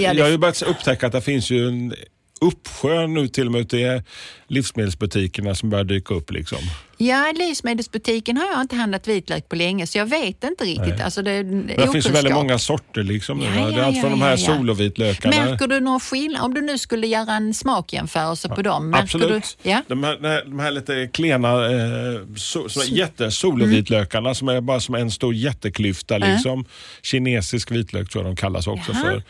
Ja, 0.02 0.14
det- 0.14 0.18
jag 0.18 0.26
har 0.26 0.32
ju 0.32 0.38
börjat 0.38 0.62
upptäcka 0.62 1.08
att 1.08 1.14
det 1.14 1.22
finns 1.22 1.50
ju 1.50 1.68
en 1.68 1.94
uppsjö 2.42 3.08
nu 3.08 3.28
till 3.28 3.46
och 3.46 3.52
med 3.52 3.62
ute 3.62 3.78
i 3.78 4.02
livsmedelsbutikerna 4.48 5.56
som 5.56 5.70
börjar 5.70 5.84
dyka 5.86 6.14
upp. 6.14 6.32
Liksom. 6.32 6.58
Ja, 6.98 7.34
livsmedelsbutiken 7.36 8.38
har 8.38 8.46
jag 8.46 8.62
inte 8.62 8.76
handlat 8.76 9.08
vitlök 9.08 9.50
på 9.50 9.56
länge 9.56 9.88
så 9.88 9.98
jag 9.98 10.06
vet 10.06 10.44
inte 10.44 10.64
riktigt. 10.64 11.02
Alltså 11.02 11.22
det, 11.22 11.44
det 11.44 11.92
finns 11.92 12.10
väldigt 12.10 12.34
många 12.34 12.60
sorter. 12.60 13.04
Liksom, 13.04 13.42
Ja, 13.42 13.48
ja, 13.56 13.66
det 13.66 13.82
är 13.82 13.84
allt 13.84 13.96
ja, 13.96 14.02
från 14.02 14.12
de 14.12 14.22
här 14.22 14.30
ja, 14.30 14.38
ja. 14.48 14.56
solovitlökarna. 14.56 15.46
Märker 15.46 15.68
du 15.68 15.80
någon 15.80 16.00
skillnad? 16.00 16.42
Om 16.42 16.54
du 16.54 16.62
nu 16.62 16.78
skulle 16.78 17.08
göra 17.08 17.34
en 17.34 17.54
smakjämförelse 17.54 18.50
på 18.50 18.62
dem. 18.62 18.94
Absolut. 18.94 19.58
Du, 19.64 19.70
ja? 19.70 19.82
De, 19.88 20.04
här, 20.04 20.46
de 20.46 20.60
här- 20.60 20.72
lite 20.72 21.10
klena 21.14 21.66
eh, 21.66 22.20
so, 22.38 22.70
som 22.70 22.82
är 22.82 22.86
jättesolovitlökarna 22.86 24.36
som 24.36 24.50
är 24.50 24.62
bara 24.62 24.80
som 24.80 24.96
en 24.96 25.12
stor 25.12 25.34
jätteklyfta. 25.34 26.18
Liksom. 26.18 26.66
Kinesisk 27.02 27.72
vitlök 27.72 28.10
tror 28.10 28.24
jag 28.24 28.36
de 28.36 28.36
kallas 28.36 28.68
också 28.68 28.94
för. 28.94 29.24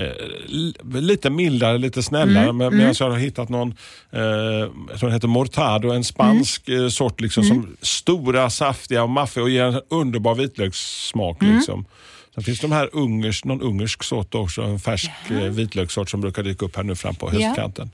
Eh, 0.00 0.12
li- 0.46 0.74
lite 1.00 1.30
mildare, 1.30 1.78
lite 1.78 2.02
snällare. 2.02 2.44
Mm, 2.44 2.56
Men, 2.56 2.76
Medan 2.76 2.94
jag 2.98 3.10
har 3.10 3.18
hittat 3.18 3.48
någon 3.48 3.74
eh, 4.10 4.20
jag 4.20 4.98
tror 4.98 5.00
den 5.00 5.12
heter 5.12 5.28
Mortado, 5.28 5.90
en 5.90 6.04
spansk 6.04 6.68
Mm. 6.68 6.82
eh, 6.84 6.88
sort 6.88 7.20
liksom, 7.20 7.44
som 7.44 7.76
stora, 7.82 8.50
saftiga 8.50 9.02
och 9.02 9.10
maffiga 9.10 9.44
och 9.44 9.50
ger 9.50 9.64
en 9.64 9.80
underbar 9.90 10.34
vitlökssmak. 10.34 11.42
Mm. 11.42 11.56
Liksom. 11.56 11.84
Sen 12.34 12.44
finns 12.44 12.60
de 12.60 12.72
här 12.72 12.88
ungers, 12.92 13.44
någon 13.44 13.60
ungersk 13.62 14.02
sort 14.02 14.34
också, 14.34 14.62
en 14.62 14.78
färsk 14.80 15.10
eh, 15.30 15.36
vitlökssort 15.36 16.10
som 16.10 16.20
brukar 16.20 16.42
dyka 16.42 16.66
upp 16.66 16.76
här 16.76 16.82
nu 16.82 16.96
fram 16.96 17.14
på 17.14 17.30
Ja. 17.32 17.46
höstkanten. 17.46 17.90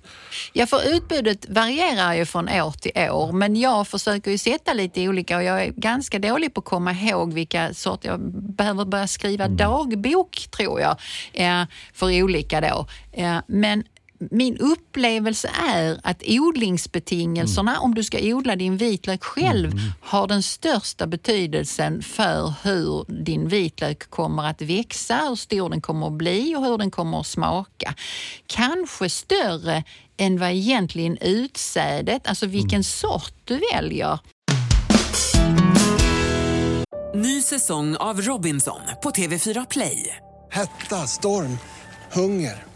Ja, 0.53 0.67
för 0.67 0.97
utbudet 0.97 1.47
varierar 1.49 2.15
ju 2.15 2.25
från 2.25 2.49
år 2.49 2.71
till 2.71 2.93
år, 3.11 3.33
men 3.33 3.57
jag 3.57 3.89
försöker 3.89 4.31
ju 4.31 4.39
sätta 4.39 4.73
lite 4.73 5.09
olika 5.09 5.37
och 5.37 5.43
jag 5.43 5.63
är 5.65 5.71
ganska 5.77 6.19
dålig 6.19 6.55
på 6.55 6.59
att 6.61 6.65
komma 6.65 6.93
ihåg 6.93 7.33
vilka 7.33 7.75
sorter. 7.75 8.09
Jag 8.09 8.21
behöver 8.57 8.85
börja 8.85 9.07
skriva 9.07 9.49
dagbok, 9.49 10.47
tror 10.51 10.81
jag, 10.81 10.97
eh, 11.33 11.65
för 11.95 12.23
olika 12.23 12.61
då. 12.61 12.87
Eh, 13.13 13.39
Men 13.47 13.85
min 14.19 14.59
upplevelse 14.59 15.51
är 15.73 16.01
att 16.03 16.23
odlingsbetingelserna, 16.27 17.81
om 17.81 17.95
du 17.95 18.05
ska 18.05 18.19
odla 18.23 18.57
din 18.57 18.77
vitlök 18.77 19.25
själv, 19.25 19.73
har 20.01 20.27
den 20.27 20.43
största 20.43 21.07
betydelsen 21.07 22.03
för 22.03 22.55
hur 22.63 23.05
din 23.25 23.49
vitlök 23.49 24.11
kommer 24.11 24.43
att 24.43 24.63
växa, 24.63 25.17
hur 25.17 25.35
stor 25.35 25.71
den 25.71 25.81
kommer 25.81 26.07
att 26.07 26.13
bli 26.13 26.57
och 26.57 26.65
hur 26.65 26.79
den 26.79 26.91
kommer 26.91 27.21
att 27.21 27.27
smaka. 27.27 27.95
Kanske 28.47 29.11
större 29.11 29.85
än 30.17 30.39
vad 30.39 30.51
egentligen 30.51 31.19
utsädet, 31.21 32.27
alltså 32.27 32.47
vilken 32.47 32.85
sort 32.85 33.35
du 33.45 33.61
väljer. 33.73 34.19
Ny 37.15 37.43
säsong 37.43 37.97
av 37.97 38.21
Robinson 38.21 38.81
på 39.03 39.11
TV4 39.11 39.67
Play. 39.71 40.17
Hetta, 40.51 40.97
storm, 40.97 41.59
hunger. 42.13 42.76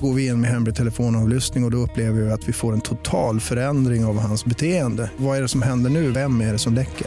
Går 0.00 0.14
vi 0.14 0.26
in 0.26 0.40
med 0.40 0.50
hemlig 0.50 0.74
telefonavlyssning 0.74 1.64
och, 1.64 1.68
och 1.68 1.70
då 1.70 1.78
upplever 1.78 2.20
vi 2.20 2.30
att 2.30 2.48
vi 2.48 2.52
får 2.52 2.72
en 2.72 2.80
total 2.80 3.40
förändring 3.40 4.04
av 4.04 4.18
hans 4.18 4.44
beteende. 4.44 5.10
Vad 5.16 5.38
är 5.38 5.42
det 5.42 5.48
som 5.48 5.62
händer 5.62 5.90
nu? 5.90 6.10
Vem 6.10 6.40
är 6.40 6.52
det 6.52 6.58
som 6.58 6.74
läcker? 6.74 7.06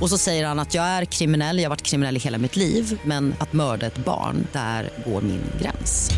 Och 0.00 0.10
så 0.10 0.18
säger 0.18 0.46
han 0.46 0.58
att 0.58 0.74
jag 0.74 0.84
är 0.84 1.04
kriminell, 1.04 1.56
jag 1.58 1.64
har 1.64 1.70
varit 1.70 1.82
kriminell 1.82 2.16
i 2.16 2.20
hela 2.20 2.38
mitt 2.38 2.56
liv 2.56 3.00
men 3.04 3.34
att 3.38 3.52
mörda 3.52 3.86
ett 3.86 4.04
barn, 4.04 4.46
där 4.52 4.90
går 5.06 5.22
min 5.22 5.40
gräns. 5.62 6.10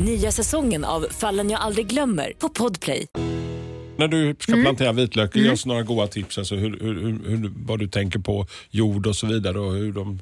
Nya 0.00 0.32
säsongen 0.32 0.84
av 0.84 1.06
Fallen 1.10 1.50
jag 1.50 1.60
aldrig 1.60 1.86
glömmer 1.86 2.32
på 2.38 2.48
Podplay. 2.48 3.06
När 3.96 4.08
du 4.08 4.36
ska 4.38 4.52
Mm. 4.52 4.64
plantera 4.64 4.92
vitlök, 4.92 5.36
ge 5.36 5.50
oss 5.50 5.66
några 5.66 5.82
goda 5.82 6.06
tips. 6.06 6.38
Alltså 6.38 6.54
hur, 6.54 6.78
hur, 6.80 6.94
hur, 6.94 7.28
hur, 7.28 7.52
vad 7.66 7.78
du 7.78 7.88
tänker 7.88 8.18
på 8.18 8.46
jord 8.70 9.06
och 9.06 9.16
så 9.16 9.26
vidare. 9.26 9.58
Och 9.60 9.72
hur 9.72 9.92
de... 9.92 10.20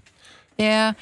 Eh, 0.58 0.92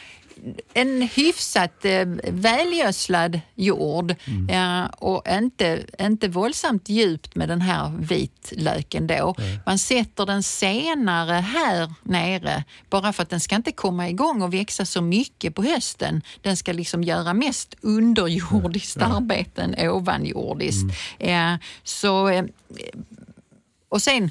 en 0.72 1.02
hyfsat 1.02 1.84
eh, 1.84 2.06
välgödslad 2.28 3.40
jord 3.54 4.14
eh, 4.50 4.84
och 4.84 5.22
inte, 5.30 5.84
inte 6.00 6.28
våldsamt 6.28 6.88
djupt 6.88 7.34
med 7.34 7.48
den 7.48 7.60
här 7.60 7.92
vitlöken 7.98 9.06
då. 9.06 9.34
Man 9.66 9.78
sätter 9.78 10.26
den 10.26 10.42
senare 10.42 11.32
här 11.32 11.92
nere 12.02 12.64
bara 12.90 13.12
för 13.12 13.22
att 13.22 13.30
den 13.30 13.40
ska 13.40 13.56
inte 13.56 13.72
komma 13.72 14.08
igång 14.08 14.42
och 14.42 14.54
växa 14.54 14.84
så 14.84 15.02
mycket 15.02 15.54
på 15.54 15.62
hösten. 15.62 16.22
Den 16.42 16.56
ska 16.56 16.72
liksom 16.72 17.04
göra 17.04 17.34
mest 17.34 17.74
underjordiskt 17.80 19.02
arbete 19.02 19.62
än 19.62 19.88
ovanjordiskt. 19.88 20.90
Eh, 21.18 21.54
så, 21.82 22.42
och 23.88 24.02
sen 24.02 24.30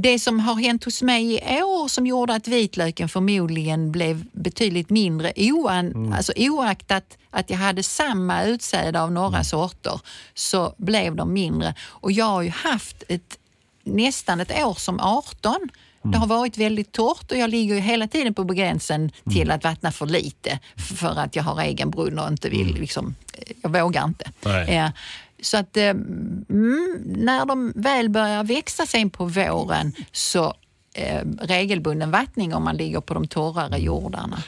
det 0.00 0.18
som 0.18 0.40
har 0.40 0.54
hänt 0.54 0.84
hos 0.84 1.02
mig 1.02 1.34
i 1.34 1.62
år 1.62 1.88
som 1.88 2.06
gjorde 2.06 2.34
att 2.34 2.48
vitlöken 2.48 3.08
förmodligen 3.08 3.92
blev 3.92 4.24
betydligt 4.32 4.90
mindre 4.90 5.32
oan, 5.36 6.12
alltså 6.12 6.32
oaktat 6.36 7.18
att 7.30 7.50
jag 7.50 7.56
hade 7.56 7.82
samma 7.82 8.44
utsäde 8.44 9.00
av 9.00 9.12
några 9.12 9.44
sorter 9.44 10.00
så 10.34 10.74
blev 10.76 11.14
de 11.14 11.32
mindre. 11.32 11.74
Och 11.80 12.12
jag 12.12 12.24
har 12.24 12.42
ju 12.42 12.50
haft 12.50 13.02
ett, 13.08 13.38
nästan 13.84 14.40
ett 14.40 14.64
år 14.64 14.74
som 14.74 15.00
18 15.00 15.68
det 16.02 16.18
har 16.18 16.26
varit 16.26 16.58
väldigt 16.58 16.92
torrt 16.92 17.32
och 17.32 17.38
jag 17.38 17.50
ligger 17.50 17.74
ju 17.74 17.80
hela 17.80 18.08
tiden 18.08 18.34
på 18.34 18.44
gränsen 18.44 19.10
till 19.30 19.50
att 19.50 19.64
vattna 19.64 19.92
för 19.92 20.06
lite 20.06 20.58
för 20.76 21.18
att 21.18 21.36
jag 21.36 21.42
har 21.42 21.62
egen 21.62 21.90
brunn 21.90 22.18
och 22.18 22.28
inte 22.28 22.48
vill, 22.48 22.74
liksom, 22.74 23.14
jag 23.62 23.70
vågar 23.70 24.04
inte. 24.04 24.30
Nej. 24.44 24.92
Så 25.42 25.56
att 25.56 25.76
eh, 25.76 25.84
mm, 25.84 27.02
när 27.04 27.46
de 27.46 27.72
väl 27.76 28.08
börjar 28.08 28.44
växa 28.44 28.86
sen 28.86 29.10
på 29.10 29.24
våren 29.24 29.92
så 30.12 30.54
eh, 30.94 31.20
regelbunden 31.40 32.10
vattning 32.10 32.54
om 32.54 32.64
man 32.64 32.76
ligger 32.76 33.00
på 33.00 33.14
de 33.14 33.26
torrare 33.26 33.78
jordarna. 33.78 34.38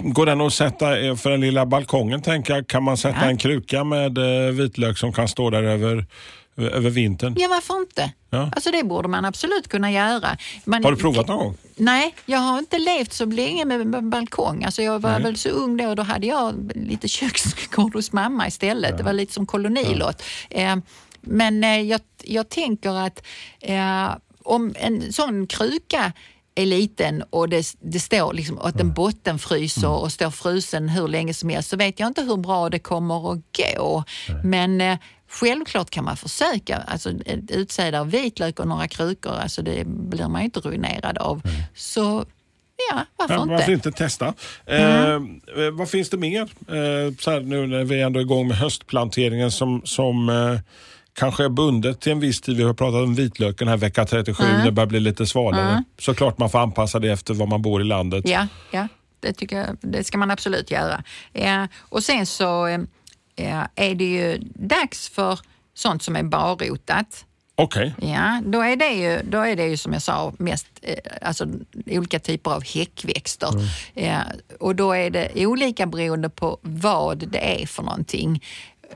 Går 0.00 0.26
den 0.26 0.40
att 0.40 0.52
sätta 0.52 1.00
eh, 1.00 1.16
för 1.16 1.30
den 1.30 1.40
lilla 1.40 1.66
balkongen? 1.66 2.22
Tänker 2.22 2.54
jag, 2.54 2.66
kan 2.66 2.82
man 2.82 2.96
sätta 2.96 3.18
Ja. 3.22 3.30
en 3.30 3.36
kruka 3.36 3.84
med 3.84 4.18
vitlök 4.54 4.98
som 4.98 5.12
kan 5.12 5.28
stå 5.28 5.50
där 5.50 5.62
över, 5.62 6.06
över 6.60 6.90
vintern? 6.90 7.34
Ja, 7.38 7.48
varför 7.48 7.76
inte? 7.80 8.12
Ja. 8.30 8.50
Alltså 8.54 8.70
det 8.70 8.84
borde 8.84 9.08
man 9.08 9.24
absolut 9.24 9.68
kunna 9.68 9.92
göra. 9.92 10.36
Man, 10.64 10.84
Har 10.84 10.90
du 10.92 10.96
provat 10.96 11.28
någon 11.28 11.38
gång? 11.38 11.56
Nej, 11.76 12.14
jag 12.26 12.38
har 12.38 12.58
inte 12.58 12.78
levt 12.78 13.12
så 13.12 13.24
länge 13.24 13.64
med 13.64 14.04
balkong. 14.10 14.64
Alltså 14.64 14.82
jag 14.82 14.98
var 14.98 15.10
Nej. 15.10 15.22
väl 15.22 15.36
så 15.36 15.48
ung 15.48 15.76
då, 15.76 15.94
då 15.94 16.02
hade 16.02 16.26
jag 16.26 16.72
lite 16.74 17.08
köksgård 17.08 17.94
hos 17.94 18.12
mamma 18.12 18.46
istället. 18.46 18.98
Det 18.98 19.02
var 19.02 19.12
lite 19.12 19.32
som 19.32 19.46
kolonilott. 19.46 20.22
Eh, 20.50 20.76
men 21.20 21.64
eh, 21.64 21.80
jag, 21.80 22.00
jag 22.24 22.48
tänker 22.48 23.06
att 23.06 23.26
eh, 23.60 24.10
om 24.44 24.74
en 24.78 25.12
sån 25.12 25.46
kruka 25.46 26.12
är 26.54 26.66
liten 26.66 27.22
och 27.30 27.48
det, 27.48 27.74
det 27.80 28.00
står 28.00 28.32
liksom 28.32 28.58
att 28.58 28.78
den 28.78 28.92
bottenfryser 28.92 29.88
och 29.88 30.12
står 30.12 30.30
frusen 30.30 30.88
hur 30.88 31.08
länge 31.08 31.34
som 31.34 31.48
helst 31.48 31.70
så 31.70 31.76
vet 31.76 32.00
jag 32.00 32.06
inte 32.06 32.22
hur 32.22 32.36
bra 32.36 32.68
det 32.70 32.78
kommer 32.78 33.32
att 33.32 33.38
gå. 33.56 34.04
Men 34.44 34.80
eh, 34.80 34.98
självklart 35.30 35.90
kan 35.90 36.04
man 36.04 36.16
försöka. 36.16 36.76
Alltså 36.76 37.10
ett 37.10 37.50
utsäde 37.50 38.00
av 38.00 38.10
vitlök 38.10 38.60
och 38.60 38.68
några 38.68 38.88
krukor, 38.88 39.32
alltså 39.32 39.62
det 39.62 39.86
blir 39.86 40.28
man 40.28 40.40
ju 40.40 40.44
inte 40.44 40.60
ruinerad 40.60 41.18
av. 41.18 41.42
Så 41.74 42.24
ja, 42.90 43.04
varför 43.16 43.34
Ja, 43.34 43.42
inte? 43.42 43.54
varför 43.54 43.72
inte 43.72 43.92
testa? 43.92 44.34
Eh, 44.66 45.10
eh, 45.14 45.20
vad 45.72 45.88
finns 45.88 46.10
det 46.10 46.16
mer? 46.16 46.40
Eh, 46.42 47.14
så 47.18 47.30
här, 47.30 47.40
nu 47.40 47.66
när 47.66 47.84
vi 47.84 48.00
ändå 48.02 48.18
är 48.20 48.22
igång 48.24 48.48
med 48.48 48.56
höstplanteringen 48.56 49.50
som, 49.50 49.82
som 49.84 50.28
eh, 50.28 50.58
kanske 51.12 51.44
är 51.44 51.48
bundet 51.48 52.00
till 52.00 52.12
en 52.12 52.20
viss 52.20 52.40
tid. 52.40 52.56
Vi 52.56 52.62
har 52.62 52.74
pratat 52.74 53.02
om 53.02 53.14
vitlöken 53.14 53.68
här 53.68 53.76
vecka 53.76 54.04
37, 54.04 54.44
det 54.64 54.72
börjar 54.72 54.86
bli 54.86 55.00
lite 55.00 55.26
svalare. 55.26 55.84
Såklart 55.98 56.38
man 56.38 56.50
får 56.50 56.58
anpassa 56.58 56.98
det 56.98 57.08
efter 57.10 57.34
var 57.34 57.46
man 57.46 57.62
bor 57.62 57.80
i 57.80 57.84
landet. 57.84 58.28
Ja, 58.28 58.46
ja 58.70 58.88
det, 59.20 59.32
tycker 59.32 59.56
jag, 59.56 59.76
det 59.80 60.04
ska 60.04 60.18
man 60.18 60.30
absolut 60.30 60.70
göra. 60.70 61.02
Ja, 61.32 61.68
och 61.78 62.02
sen 62.02 62.26
så 62.26 62.66
eh, 62.66 62.78
ja, 63.42 63.68
är 63.74 63.94
det 63.94 64.04
ju 64.04 64.38
dags 64.54 65.08
för 65.08 65.38
sånt 65.74 66.02
som 66.02 66.16
är 66.16 66.22
barrotat. 66.22 67.24
Okej. 67.54 67.94
Ja, 68.00 68.40
då 68.44 68.60
är, 68.60 68.76
det 68.76 68.92
ju, 68.92 69.22
då 69.30 69.38
är 69.38 69.56
det 69.56 69.66
ju 69.66 69.76
som 69.76 69.92
jag 69.92 70.02
sa 70.02 70.32
mest 70.38 70.66
eh, 70.82 70.94
alltså, 71.22 71.46
olika 71.86 72.18
typer 72.18 72.50
av 72.50 72.64
häckväxter. 72.64 73.50
Ja, 73.94 74.22
och 74.60 74.76
då 74.76 74.92
är 74.92 75.10
det 75.10 75.46
olika 75.46 75.86
beroende 75.86 76.28
på 76.28 76.58
vad 76.62 77.18
det 77.18 77.62
är 77.62 77.66
för 77.66 77.82
någonting. 77.82 78.42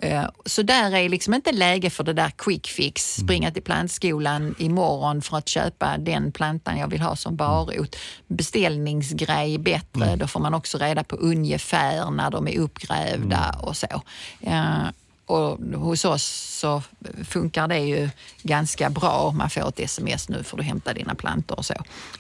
Eh, 0.01 0.25
Så 0.45 0.63
där 0.63 0.95
är 0.97 1.09
liksom 1.09 1.35
inte 1.35 1.53
läge 1.53 1.91
för 1.91 2.05
det 2.05 2.13
där 2.13 2.31
quick 2.31 2.67
fix, 2.67 3.15
springa 3.17 3.51
till 3.51 3.63
plantskolan 3.63 4.55
imorgon 4.59 5.23
för 5.23 5.37
att 5.37 5.49
köpa 5.49 5.99
den 5.99 6.33
plantan 6.33 6.79
jag 6.79 6.89
vill 6.89 7.01
ha 7.01 7.17
som 7.17 7.37
barrot. 7.37 7.97
Beställningsgrej 8.27 9.59
bättre, 9.59 10.17
då 10.17 10.27
får 10.27 10.41
man 10.41 10.55
också 10.55 10.79
reda 10.79 11.05
på 11.05 11.17
ungefär 11.17 12.11
när 12.11 12.31
de 12.31 12.49
är 12.49 12.59
uppgrävda 12.59 13.59
och 13.63 13.77
så. 13.77 14.03
Ja, 14.41 14.93
och 15.27 15.59
hos 15.75 16.05
oss 16.05 16.25
så 16.61 16.83
funkar 17.29 17.69
det 17.69 17.79
ju 17.79 18.11
ganska 18.43 18.91
bra. 18.91 19.33
Man 19.33 19.51
får 19.51 19.69
ett 19.69 19.81
sms, 19.81 20.29
nu 20.29 20.43
får 20.43 20.57
du 20.57 20.63
hämta 20.63 20.93
dina 20.93 21.15
plantor 21.15 21.59
och 21.59 21.65
så. 21.65 21.75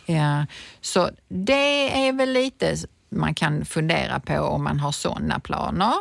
Ja, 0.07 0.47
så 0.81 1.11
det 1.29 2.07
är 2.07 2.13
väl 2.13 2.33
lite 2.33 2.77
man 3.09 3.35
kan 3.35 3.65
fundera 3.65 4.21
på 4.21 4.39
om 4.39 4.65
man 4.65 4.81
har 4.81 4.93
sådana 4.93 5.41
planer. 5.41 5.95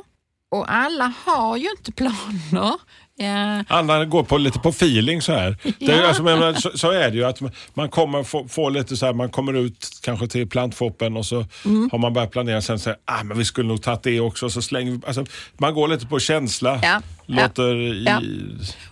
Och 0.53 0.73
alla 0.73 1.13
har 1.25 1.57
ju 1.57 1.69
inte 1.77 1.91
planer. 1.91 2.73
Ja. 3.15 3.63
Andra 3.67 4.05
går 4.05 4.23
på, 4.23 4.37
lite 4.37 4.59
på 4.59 4.69
feeling 4.69 5.21
så 5.21 5.33
här. 5.33 5.57
Det 5.79 5.91
är, 5.91 6.03
alltså, 6.03 6.23
men, 6.23 6.55
så, 6.55 6.77
så 6.77 6.91
är 6.91 7.09
det 7.11 7.17
ju. 7.17 7.23
att 7.25 7.39
Man 7.73 7.89
kommer 7.89 8.23
få, 8.23 8.47
få 8.47 8.69
lite 8.69 8.97
så 8.97 9.05
här, 9.05 9.13
man 9.13 9.29
kommer 9.29 9.53
ut 9.53 9.89
kanske 10.03 10.27
till 10.27 10.49
plantfoppen 10.49 11.17
och 11.17 11.25
så 11.25 11.45
Mm. 11.65 11.89
har 11.91 11.97
man 11.99 12.13
börjat 12.13 12.31
planera 12.31 12.61
sen 12.61 12.79
så 12.79 12.89
här, 12.89 12.99
ah, 13.05 13.23
men 13.23 13.37
vi 13.37 13.45
skulle 13.45 13.67
nog 13.67 13.81
tagit 13.81 14.03
det 14.03 14.19
också. 14.19 14.49
Så 14.49 14.61
slänger, 14.61 14.99
alltså, 15.07 15.25
man 15.57 15.73
går 15.73 15.87
lite 15.87 16.05
på 16.05 16.19
känsla. 16.19 16.79
Ja. 16.83 17.01
Låter 17.25 17.75
i, 17.75 18.03
Ja. 18.03 18.21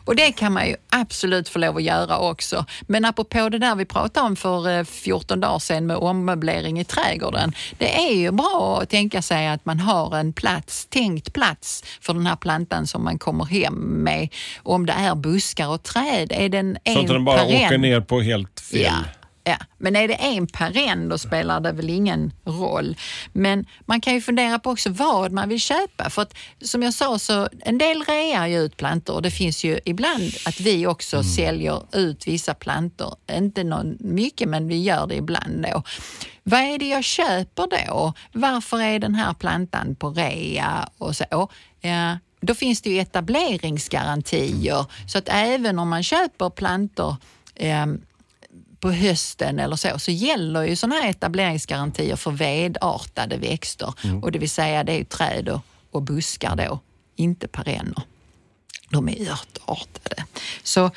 Och 0.05 0.15
det 0.15 0.31
kan 0.31 0.53
man 0.53 0.67
ju 0.67 0.75
absolut 0.89 1.50
få 1.50 1.59
lov 1.59 1.77
att 1.77 1.83
göra 1.83 2.17
också. 2.17 2.65
Men 2.81 3.05
apropå 3.05 3.50
det 3.50 3.57
där 3.57 3.75
vi 3.75 3.85
pratade 3.85 4.27
om 4.27 4.35
för 4.35 4.77
eh, 4.77 4.83
14 4.83 5.39
dagar 5.39 5.59
sedan 5.59 5.88
med 5.88 5.97
ommöblering 5.97 6.79
i 6.79 6.83
trädgården. 6.83 7.53
Det 7.77 8.07
är 8.09 8.13
ju 8.15 8.31
bra 8.31 8.79
att 8.81 8.89
tänka 8.89 9.21
sig 9.21 9.47
att 9.47 9.65
man 9.65 9.79
har 9.79 10.17
en 10.17 10.33
plats, 10.33 10.85
tänkt 10.85 11.33
plats 11.33 11.83
för 12.01 12.13
den 12.13 12.27
här 12.27 12.35
plantan 12.35 12.88
som 12.88 13.03
man 13.03 13.19
kommer 13.19 13.45
hem 13.45 13.73
med. 14.03 14.29
Om 14.63 14.85
det 14.85 14.93
är 14.93 15.15
buskar 15.15 15.67
och 15.67 15.83
träd, 15.83 16.31
är 16.31 16.50
den 16.50 16.77
så 16.85 16.91
en 16.91 16.97
att 16.97 17.07
den 17.07 17.25
bara 17.25 17.38
perenn? 17.38 17.65
åker 17.65 17.77
ner 17.77 18.01
på 18.01 18.21
helt 18.21 18.59
fel. 18.59 18.81
Ja. 18.81 19.20
Ja, 19.43 19.57
men 19.77 19.95
är 19.95 20.07
det 20.07 20.13
en 20.13 20.48
perenn 20.48 21.10
då 21.10 21.17
spelar 21.17 21.60
det 21.60 21.71
väl 21.71 21.89
ingen 21.89 22.33
roll. 22.45 22.95
Men 23.33 23.65
man 23.86 24.01
kan 24.01 24.13
ju 24.13 24.21
fundera 24.21 24.60
på 24.60 24.69
också 24.69 24.89
vad 24.89 25.31
man 25.31 25.50
vill 25.50 25.60
köpa. 25.60 26.10
För 26.10 26.21
att 26.21 26.33
som 26.62 26.83
jag 26.83 26.93
sa 26.93 27.19
så 27.19 27.50
en 27.60 27.77
del 27.77 28.03
rear 28.03 28.48
ju 28.48 28.60
ut 28.60 28.77
plantor 28.77 29.15
och 29.15 29.21
det 29.21 29.31
finns 29.31 29.63
ju 29.63 29.79
ibland 29.86 30.31
att 30.45 30.60
vi 30.60 30.88
också 30.88 31.24
säljer 31.24 31.83
ut 31.91 32.27
vissa 32.27 32.53
plantor. 32.53 33.15
Inte 33.31 33.63
någon, 33.63 33.98
mycket 34.00 34.50
men 34.50 34.67
vi 34.67 34.81
gör 34.81 35.07
det 35.07 35.15
ibland 35.15 35.67
då. 35.71 35.83
Vad 36.43 36.60
är 36.60 36.77
det 36.77 36.88
jag 36.88 37.03
köper 37.03 37.88
då? 37.88 38.13
Varför 38.31 38.81
är 38.81 39.00
den 39.00 39.15
här 39.15 39.33
plantan 39.33 39.95
på 39.95 40.10
rea 40.10 40.89
och 40.98 41.15
så? 41.15 41.50
Ja, 41.81 42.17
då 42.41 42.55
finns 42.55 42.81
det 42.81 42.89
ju 42.89 43.00
etableringsgarantier 43.00 44.86
så 45.07 45.17
att 45.17 45.29
även 45.29 45.79
om 45.79 45.89
man 45.89 46.03
köper 46.03 46.50
plantor 46.50 47.15
ehm, 47.55 48.01
på 48.81 48.91
hösten 48.91 49.59
eller 49.59 49.75
så, 49.75 50.00
så 50.00 50.11
gäller 50.11 50.63
ju 50.63 50.75
sådana 50.75 51.01
här 51.01 51.09
etableringsgarantier 51.09 52.15
för 52.15 52.31
vedartade 52.31 53.38
växter. 53.38 53.93
Och 54.21 54.31
det 54.31 54.39
vill 54.39 54.50
säga 54.50 54.83
det 54.83 55.00
är 55.00 55.03
träd 55.03 55.50
och, 55.50 55.61
och 55.91 56.01
buskar 56.01 56.55
då, 56.55 56.79
inte 57.15 57.47
perenner. 57.47 58.03
De 58.89 59.09
är 59.09 59.31
örtartade. 59.31 60.25
Så, 60.63 60.91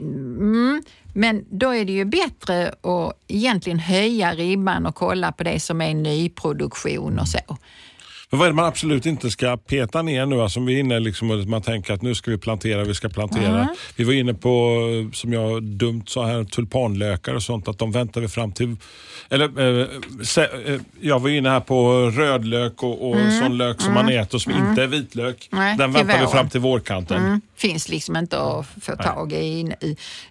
mm, 0.00 0.82
men 1.14 1.44
då 1.50 1.74
är 1.74 1.84
det 1.84 1.92
ju 1.92 2.04
bättre 2.04 2.68
att 2.68 3.20
egentligen 3.28 3.78
höja 3.78 4.34
ribban 4.34 4.86
och 4.86 4.94
kolla 4.94 5.32
på 5.32 5.44
det 5.44 5.60
som 5.60 5.80
är 5.80 5.94
nyproduktion 5.94 7.18
och 7.18 7.28
så. 7.28 7.58
Men 8.34 8.38
vad 8.38 8.46
är 8.46 8.50
det 8.50 8.56
man 8.56 8.64
absolut 8.64 9.06
inte 9.06 9.30
ska 9.30 9.56
peta 9.56 10.02
ner 10.02 10.26
nu? 10.26 10.42
Alltså, 10.42 10.60
vi 10.60 10.74
är 10.74 10.80
inne 10.80 11.00
liksom, 11.00 11.30
och 11.30 11.46
man 11.46 11.62
tänker 11.62 11.94
att 11.94 12.02
nu 12.02 12.14
ska 12.14 12.30
vi 12.30 12.38
plantera, 12.38 12.84
vi 12.84 12.94
ska 12.94 13.08
plantera. 13.08 13.60
Mm. 13.60 13.66
Vi 13.96 14.04
var 14.04 14.12
inne 14.12 14.34
på, 14.34 14.80
som 15.12 15.32
jag 15.32 15.62
dumt 15.62 16.02
sa 16.06 16.26
här, 16.26 16.44
tulpanlökar 16.44 17.34
och 17.34 17.42
sånt, 17.42 17.68
att 17.68 17.78
de 17.78 17.92
väntar 17.92 18.20
vi 18.20 18.28
fram 18.28 18.52
till... 18.52 18.76
Eller, 19.28 19.80
eh, 19.80 19.86
se, 20.22 20.40
eh, 20.42 20.80
jag 21.00 21.20
var 21.20 21.30
inne 21.30 21.48
här 21.48 21.60
på 21.60 21.92
rödlök 22.10 22.82
och, 22.82 23.10
och 23.10 23.16
sån 23.42 23.56
lök 23.56 23.80
som 23.80 23.94
man 23.94 24.08
äter 24.08 24.38
som 24.38 24.52
inte 24.52 24.82
är 24.82 24.86
vitlök. 24.86 25.48
Mm. 25.52 25.64
Nej, 25.64 25.76
Den 25.76 25.92
väntar 25.92 26.20
vi 26.20 26.26
fram 26.26 26.48
till 26.48 26.60
vårkanten. 26.60 27.24
Mm, 27.24 27.40
finns 27.56 27.88
liksom 27.88 28.16
inte 28.16 28.40
att 28.40 28.66
få 28.82 28.96
tag 28.96 29.32
i. 29.32 29.74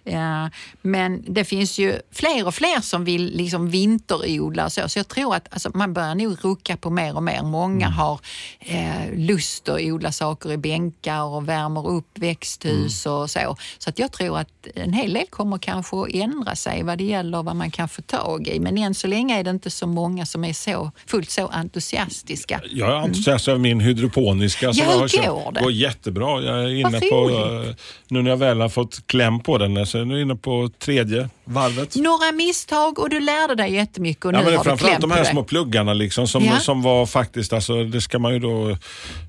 ja, 0.04 0.50
men 0.82 1.24
det 1.26 1.44
finns 1.44 1.78
ju 1.78 1.94
fler 2.12 2.46
och 2.46 2.54
fler 2.54 2.80
som 2.80 3.04
vill 3.04 3.36
liksom 3.36 3.70
vinterodla 3.70 4.70
så. 4.70 4.88
Så 4.88 4.98
jag 4.98 5.08
tror 5.08 5.34
att 5.34 5.52
alltså, 5.52 5.70
man 5.74 5.92
börjar 5.92 6.14
nog 6.14 6.36
rucka 6.42 6.76
på 6.76 6.90
mer 6.90 7.16
och 7.16 7.22
mer. 7.22 7.42
Många 7.42 7.93
har 7.94 8.20
eh, 8.60 9.14
lust 9.16 9.68
att 9.68 9.80
odla 9.80 10.12
saker 10.12 10.52
i 10.52 10.56
bänkar 10.56 11.22
och 11.22 11.48
värmer 11.48 11.88
upp 11.88 12.18
växthus 12.18 13.06
och 13.06 13.30
så. 13.30 13.56
Så 13.78 13.90
att 13.90 13.98
jag 13.98 14.12
tror 14.12 14.38
att 14.38 14.48
en 14.74 14.92
hel 14.92 15.12
del 15.12 15.26
kommer 15.30 15.58
kanske 15.58 15.96
att 16.00 16.14
ändra 16.14 16.54
sig 16.56 16.82
vad 16.82 16.98
det 16.98 17.04
gäller 17.04 17.42
vad 17.42 17.56
man 17.56 17.70
kan 17.70 17.88
få 17.88 18.02
tag 18.02 18.48
i. 18.48 18.60
Men 18.60 18.78
än 18.78 18.94
så 18.94 19.06
länge 19.06 19.38
är 19.40 19.44
det 19.44 19.50
inte 19.50 19.70
så 19.70 19.86
många 19.86 20.26
som 20.26 20.44
är 20.44 20.52
så, 20.52 20.90
fullt 21.06 21.30
så 21.30 21.46
entusiastiska. 21.48 22.60
Jag 22.70 22.88
är 22.90 22.94
entusiast 22.94 23.48
över 23.48 23.58
min 23.58 23.80
hydroponiska. 23.80 24.72
som 24.72 24.84
Ja, 24.86 24.92
jag 24.92 24.98
har 24.98 25.08
hur 25.22 25.44
går 25.44 25.52
det? 25.52 25.60
går 25.60 25.72
jättebra. 25.72 26.42
Jag 26.42 26.64
är 26.64 26.68
inne 26.68 27.00
på, 27.00 27.30
eh, 27.30 27.74
nu 28.08 28.22
när 28.22 28.30
jag 28.30 28.36
väl 28.36 28.60
har 28.60 28.68
fått 28.68 29.06
kläm 29.06 29.40
på 29.40 29.58
den, 29.58 29.86
så 29.86 29.98
är 29.98 30.06
jag 30.06 30.20
inne 30.20 30.36
på 30.36 30.70
tredje 30.78 31.28
varvet. 31.44 31.96
Några 31.96 32.32
misstag 32.32 32.98
och 32.98 33.10
du 33.10 33.20
lärde 33.20 33.54
dig 33.54 33.74
jättemycket 33.74 34.24
och 34.24 34.32
Ja, 34.32 34.38
nu 34.38 34.44
men 34.44 34.52
det 34.52 34.58
har 34.58 34.64
du 34.64 34.68
kläm 34.68 34.78
framförallt 34.78 35.00
de 35.00 35.10
på 35.10 35.16
här 35.16 35.24
det. 35.24 35.30
små 35.30 35.44
pluggarna 35.44 35.94
liksom, 35.94 36.28
som, 36.28 36.44
Ja. 36.44 36.58
som 36.60 36.82
var 36.82 37.06
faktiskt, 37.06 37.52
alltså, 37.52 37.83
det 37.84 38.00
ska 38.00 38.18
man 38.18 38.32
ju 38.32 38.38
då, 38.38 38.76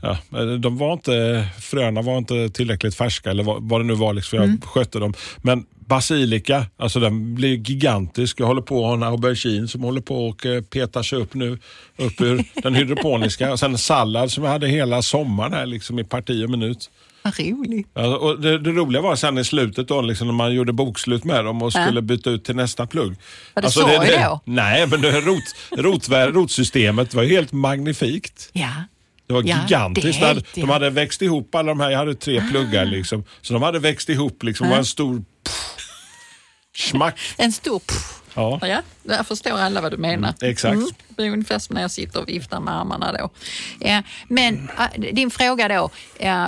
ja, 0.02 0.18
de 0.58 0.78
var 0.78 0.94
inte, 0.94 1.46
fröna 1.62 2.02
var 2.02 2.18
inte 2.18 2.50
tillräckligt 2.50 2.96
färska 2.96 3.30
eller 3.30 3.44
vad, 3.44 3.70
vad 3.70 3.80
det 3.82 3.86
nu 3.86 3.94
var, 3.94 4.14
liksom, 4.14 4.38
jag 4.40 4.46
Mm. 4.46 4.62
skötte 4.62 5.00
dem. 5.00 5.14
Men 5.42 5.66
basilika, 5.88 6.66
alltså 6.78 7.00
den 7.00 7.36
blir 7.36 7.56
gigantisk. 7.56 8.40
Jag 8.40 8.48
håller 8.48 8.62
på 8.62 8.78
att 8.80 8.86
ha 8.86 8.94
en 8.94 9.04
aubergine 9.04 9.68
som 9.68 9.82
håller 9.84 10.02
på 10.02 10.28
och 10.28 10.46
eh, 10.46 10.62
petar 10.62 11.04
sig 11.04 11.20
upp 11.20 11.34
nu, 11.34 11.58
upp 11.98 12.22
ur 12.22 12.44
den 12.64 12.76
hydroponiska. 12.76 13.52
Och 13.52 13.60
sen 13.60 13.72
en 13.72 13.78
sallad 13.78 14.32
som 14.32 14.44
jag 14.44 14.52
hade 14.52 14.68
hela 14.68 15.02
sommaren 15.02 15.54
här 15.54 15.66
liksom, 15.66 16.00
i 16.00 16.04
parti 16.04 16.44
och 16.46 16.50
minut. 16.50 16.90
Vad 17.26 17.40
roligt. 17.40 17.88
Ja, 17.94 18.18
och 18.18 18.42
det, 18.42 18.60
det 18.60 18.72
roliga 18.72 19.02
var 19.02 19.16
sen 19.16 19.38
i 19.38 19.44
slutet 19.44 19.88
då, 19.88 20.02
liksom, 20.02 20.28
när 20.28 20.34
man 20.34 20.54
gjorde 20.54 20.74
bokslut 20.74 21.24
med 21.24 21.46
dem 21.46 21.62
och 21.62 21.72
Ja. 21.76 21.86
skulle 21.86 22.02
byta 22.02 22.30
ut 22.30 22.44
till 22.46 22.56
nästa 22.56 22.88
plugg. 22.88 23.16
Alltså, 23.54 23.82
Var 23.82 23.90
det 23.90 23.96
sorg 23.96 24.08
det, 24.08 24.24
då? 24.24 24.40
Nej, 24.46 24.88
men 24.88 25.02
det 25.02 25.22
rot, 25.22 25.44
rotvär, 25.78 26.32
rotsystemet 26.32 27.14
var 27.14 27.24
helt 27.24 27.52
magnifikt. 27.52 28.50
Ja. 28.54 28.70
Det 29.28 29.34
var 29.34 29.44
Ja, 29.46 29.58
gigantiskt. 29.62 30.04
det 30.06 30.10
är 30.10 30.20
De 30.22 30.28
hade, 30.28 30.40
det. 30.54 30.62
de 30.62 30.70
hade 30.70 30.90
växt 30.90 31.22
ihop 31.22 31.56
alla 31.56 31.68
de 31.70 31.80
här. 31.80 31.90
Jag 31.92 31.98
hade 31.98 32.16
tre 32.16 32.40
Ah. 32.40 32.50
pluggar 32.52 32.86
liksom. 32.86 33.24
Så 33.42 33.54
de 33.54 33.62
hade 33.64 33.80
växt 33.80 34.10
ihop 34.10 34.44
liksom. 34.44 34.68
Det 34.68 34.72
var 34.72 34.78
en 34.78 34.86
stor 34.86 35.24
pff, 35.44 35.76
smack. 36.76 37.20
En 37.38 37.52
stor 37.52 37.80
pff. 37.80 38.22
Ja. 38.34 38.60
Ja, 38.62 38.82
där 39.04 39.24
förstår 39.24 39.52
alla 39.60 39.82
vad 39.82 39.92
du 39.92 39.98
menar. 39.98 40.34
Mm, 40.42 40.52
exakt. 40.52 40.80
Det 41.05 41.05
är 41.24 41.30
ungefär 41.30 41.60
som 41.60 41.74
när 41.74 41.82
jag 41.82 41.92
sitter 41.92 42.22
och 42.22 42.30
viftar 42.30 42.60
med 42.60 42.80
armarna 42.80 43.12
då. 43.12 43.30
Men 44.28 44.70
äh, 44.80 45.14
din 45.14 45.32
fråga 45.32 45.68
då, 45.68 45.90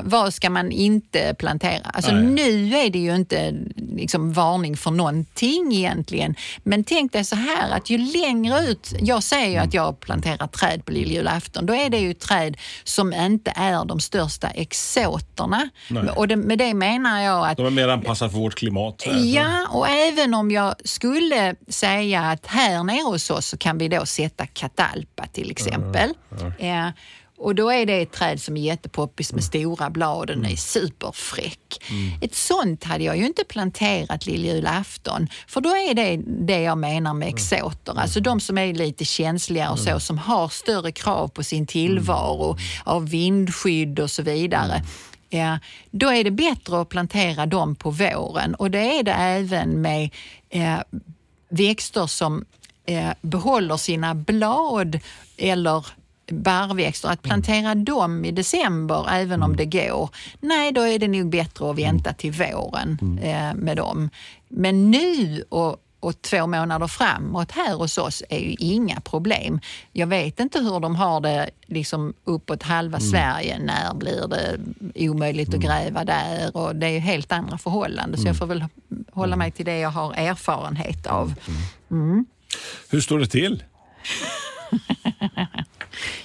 vad 0.03 0.33
ska 0.33 0.49
man 0.49 0.71
inte 0.71 1.35
plantera? 1.39 1.85
Alltså 1.93 2.11
Nej. 2.11 2.23
nu 2.23 2.77
är 2.77 2.89
det 2.89 2.99
ju 2.99 3.15
inte 3.15 3.55
liksom, 3.97 4.33
varning 4.33 4.77
för 4.77 4.91
någonting 4.91 5.73
egentligen. 5.73 6.35
Men 6.63 6.83
tänk 6.83 7.13
dig 7.13 7.23
så 7.25 7.35
här 7.35 7.71
att 7.71 7.89
ju 7.89 7.97
längre 7.97 8.59
ut, 8.59 8.93
jag 9.01 9.23
säger 9.23 9.49
ju 9.49 9.57
att 9.57 9.73
jag 9.73 9.99
planterar 9.99 10.47
träd 10.47 10.85
på 10.85 10.91
lilljulafton, 10.91 11.65
då 11.65 11.75
är 11.75 11.89
det 11.89 11.97
ju 11.97 12.13
träd 12.13 12.57
som 12.83 13.13
inte 13.13 13.53
är 13.55 13.85
de 13.85 13.99
största 13.99 14.47
exoterna. 14.47 15.69
Nej. 15.89 16.09
Och 16.09 16.27
det, 16.27 16.35
med 16.35 16.57
det 16.57 16.73
menar 16.73 17.21
jag 17.21 17.49
att 17.49 17.57
De 17.57 17.65
är 17.65 17.69
mer 17.69 17.87
anpassade 17.87 18.31
för 18.31 18.37
vårt 18.37 18.55
klimat. 18.55 19.03
Ja, 19.23 19.67
och 19.69 19.87
även 19.89 20.33
om 20.33 20.51
jag 20.51 20.75
skulle 20.83 21.55
säga 21.67 22.21
att 22.21 22.45
här 22.45 22.83
nere 22.83 23.03
hos 23.03 23.29
oss 23.29 23.45
så 23.45 23.57
kan 23.57 23.77
vi 23.77 23.87
då 23.87 24.05
sätta 24.05 24.45
katalpa 24.57 25.27
till 25.27 25.51
exempel. 25.51 26.13
Eh, 26.59 26.89
och 27.37 27.55
då 27.55 27.71
är 27.71 27.85
det 27.85 28.01
ett 28.01 28.11
träd 28.11 28.41
som 28.41 28.57
är 28.57 28.61
jättepoppis 28.61 29.33
med 29.33 29.43
stora 29.43 29.89
blad 29.89 30.17
och 30.19 30.25
den 30.25 30.45
är 30.45 30.55
superfräck. 30.55 31.83
Ett 32.21 32.35
sånt 32.35 32.83
hade 32.83 33.03
jag 33.03 33.17
ju 33.17 33.25
inte 33.25 33.43
planterat 33.43 34.25
lilljulafton 34.25 35.27
för 35.47 35.61
då 35.61 35.69
är 35.69 35.93
det 35.93 36.21
det 36.25 36.61
jag 36.61 36.77
menar 36.77 37.13
med 37.13 37.27
exoter. 37.27 37.99
Alltså 37.99 38.19
de 38.19 38.39
som 38.39 38.57
är 38.57 38.73
lite 38.73 39.05
känsligare 39.05 39.71
och 39.71 39.79
så, 39.79 39.99
som 39.99 40.17
har 40.17 40.49
större 40.49 40.91
krav 40.91 41.27
på 41.27 41.43
sin 41.43 41.67
tillvaro 41.67 42.57
av 42.83 43.09
vindskydd 43.09 43.99
och 43.99 44.11
så 44.11 44.23
vidare. 44.23 44.83
Ja, 45.29 45.59
då 45.91 46.09
är 46.11 46.23
det 46.23 46.31
bättre 46.31 46.81
att 46.81 46.89
plantera 46.89 47.45
dem 47.45 47.75
på 47.75 47.89
våren 47.89 48.55
och 48.55 48.71
det 48.71 48.99
är 48.99 49.03
det 49.03 49.11
även 49.11 49.81
med 49.81 50.09
eh, 50.49 50.79
växter 51.49 52.07
som 52.07 52.45
eh, 52.87 53.09
behåller 53.21 53.77
sina 53.77 54.15
blad 54.15 54.99
eller 55.37 55.85
barrväxter. 56.31 57.09
Att 57.09 57.21
plantera 57.21 57.75
dem 57.75 58.25
i 58.25 58.31
december, 58.31 59.05
även 59.09 59.43
om 59.43 59.55
det 59.55 59.65
går, 59.65 60.09
nej 60.39 60.71
då 60.71 60.81
är 60.81 60.99
det 60.99 61.07
nog 61.07 61.29
bättre 61.29 61.69
att 61.69 61.77
vänta 61.79 62.13
till 62.13 62.31
våren 62.31 63.19
eh, 63.23 63.53
med 63.55 63.77
dem. 63.77 64.09
Men 64.47 64.91
nu 64.91 65.43
och 65.49 65.83
och 65.99 66.21
två 66.21 66.47
månader 66.47 66.87
framåt 66.87 67.51
här 67.51 67.75
hos 67.75 67.97
oss 67.97 68.23
är 68.29 68.39
ju 68.39 68.55
inga 68.59 68.99
problem. 68.99 69.59
Jag 69.91 70.07
vet 70.07 70.39
inte 70.39 70.59
hur 70.59 70.79
de 70.79 70.95
har 70.95 71.21
det 71.21 71.49
liksom 71.65 72.13
uppåt 72.23 72.63
halva 72.63 72.99
Sverige. 72.99 73.59
När 73.59 73.93
blir 73.93 74.27
det 74.27 74.59
omöjligt 75.09 75.53
att 75.53 75.59
gräva 75.59 76.05
där? 76.05 76.57
Och 76.57 76.75
det 76.75 76.87
är 76.87 76.91
ju 76.91 76.99
helt 76.99 77.31
andra 77.31 77.57
förhållanden. 77.57 78.21
Så 78.21 78.27
jag 78.27 78.37
får 78.37 78.45
väl 78.45 78.65
hålla 79.11 79.35
mig 79.35 79.51
till 79.51 79.65
det 79.65 79.79
jag 79.79 79.89
har 79.89 80.13
erfarenhet 80.13 81.07
av. 81.07 81.33
Hur 82.89 83.01
står 83.01 83.19
det 83.19 83.27
till? 83.27 83.63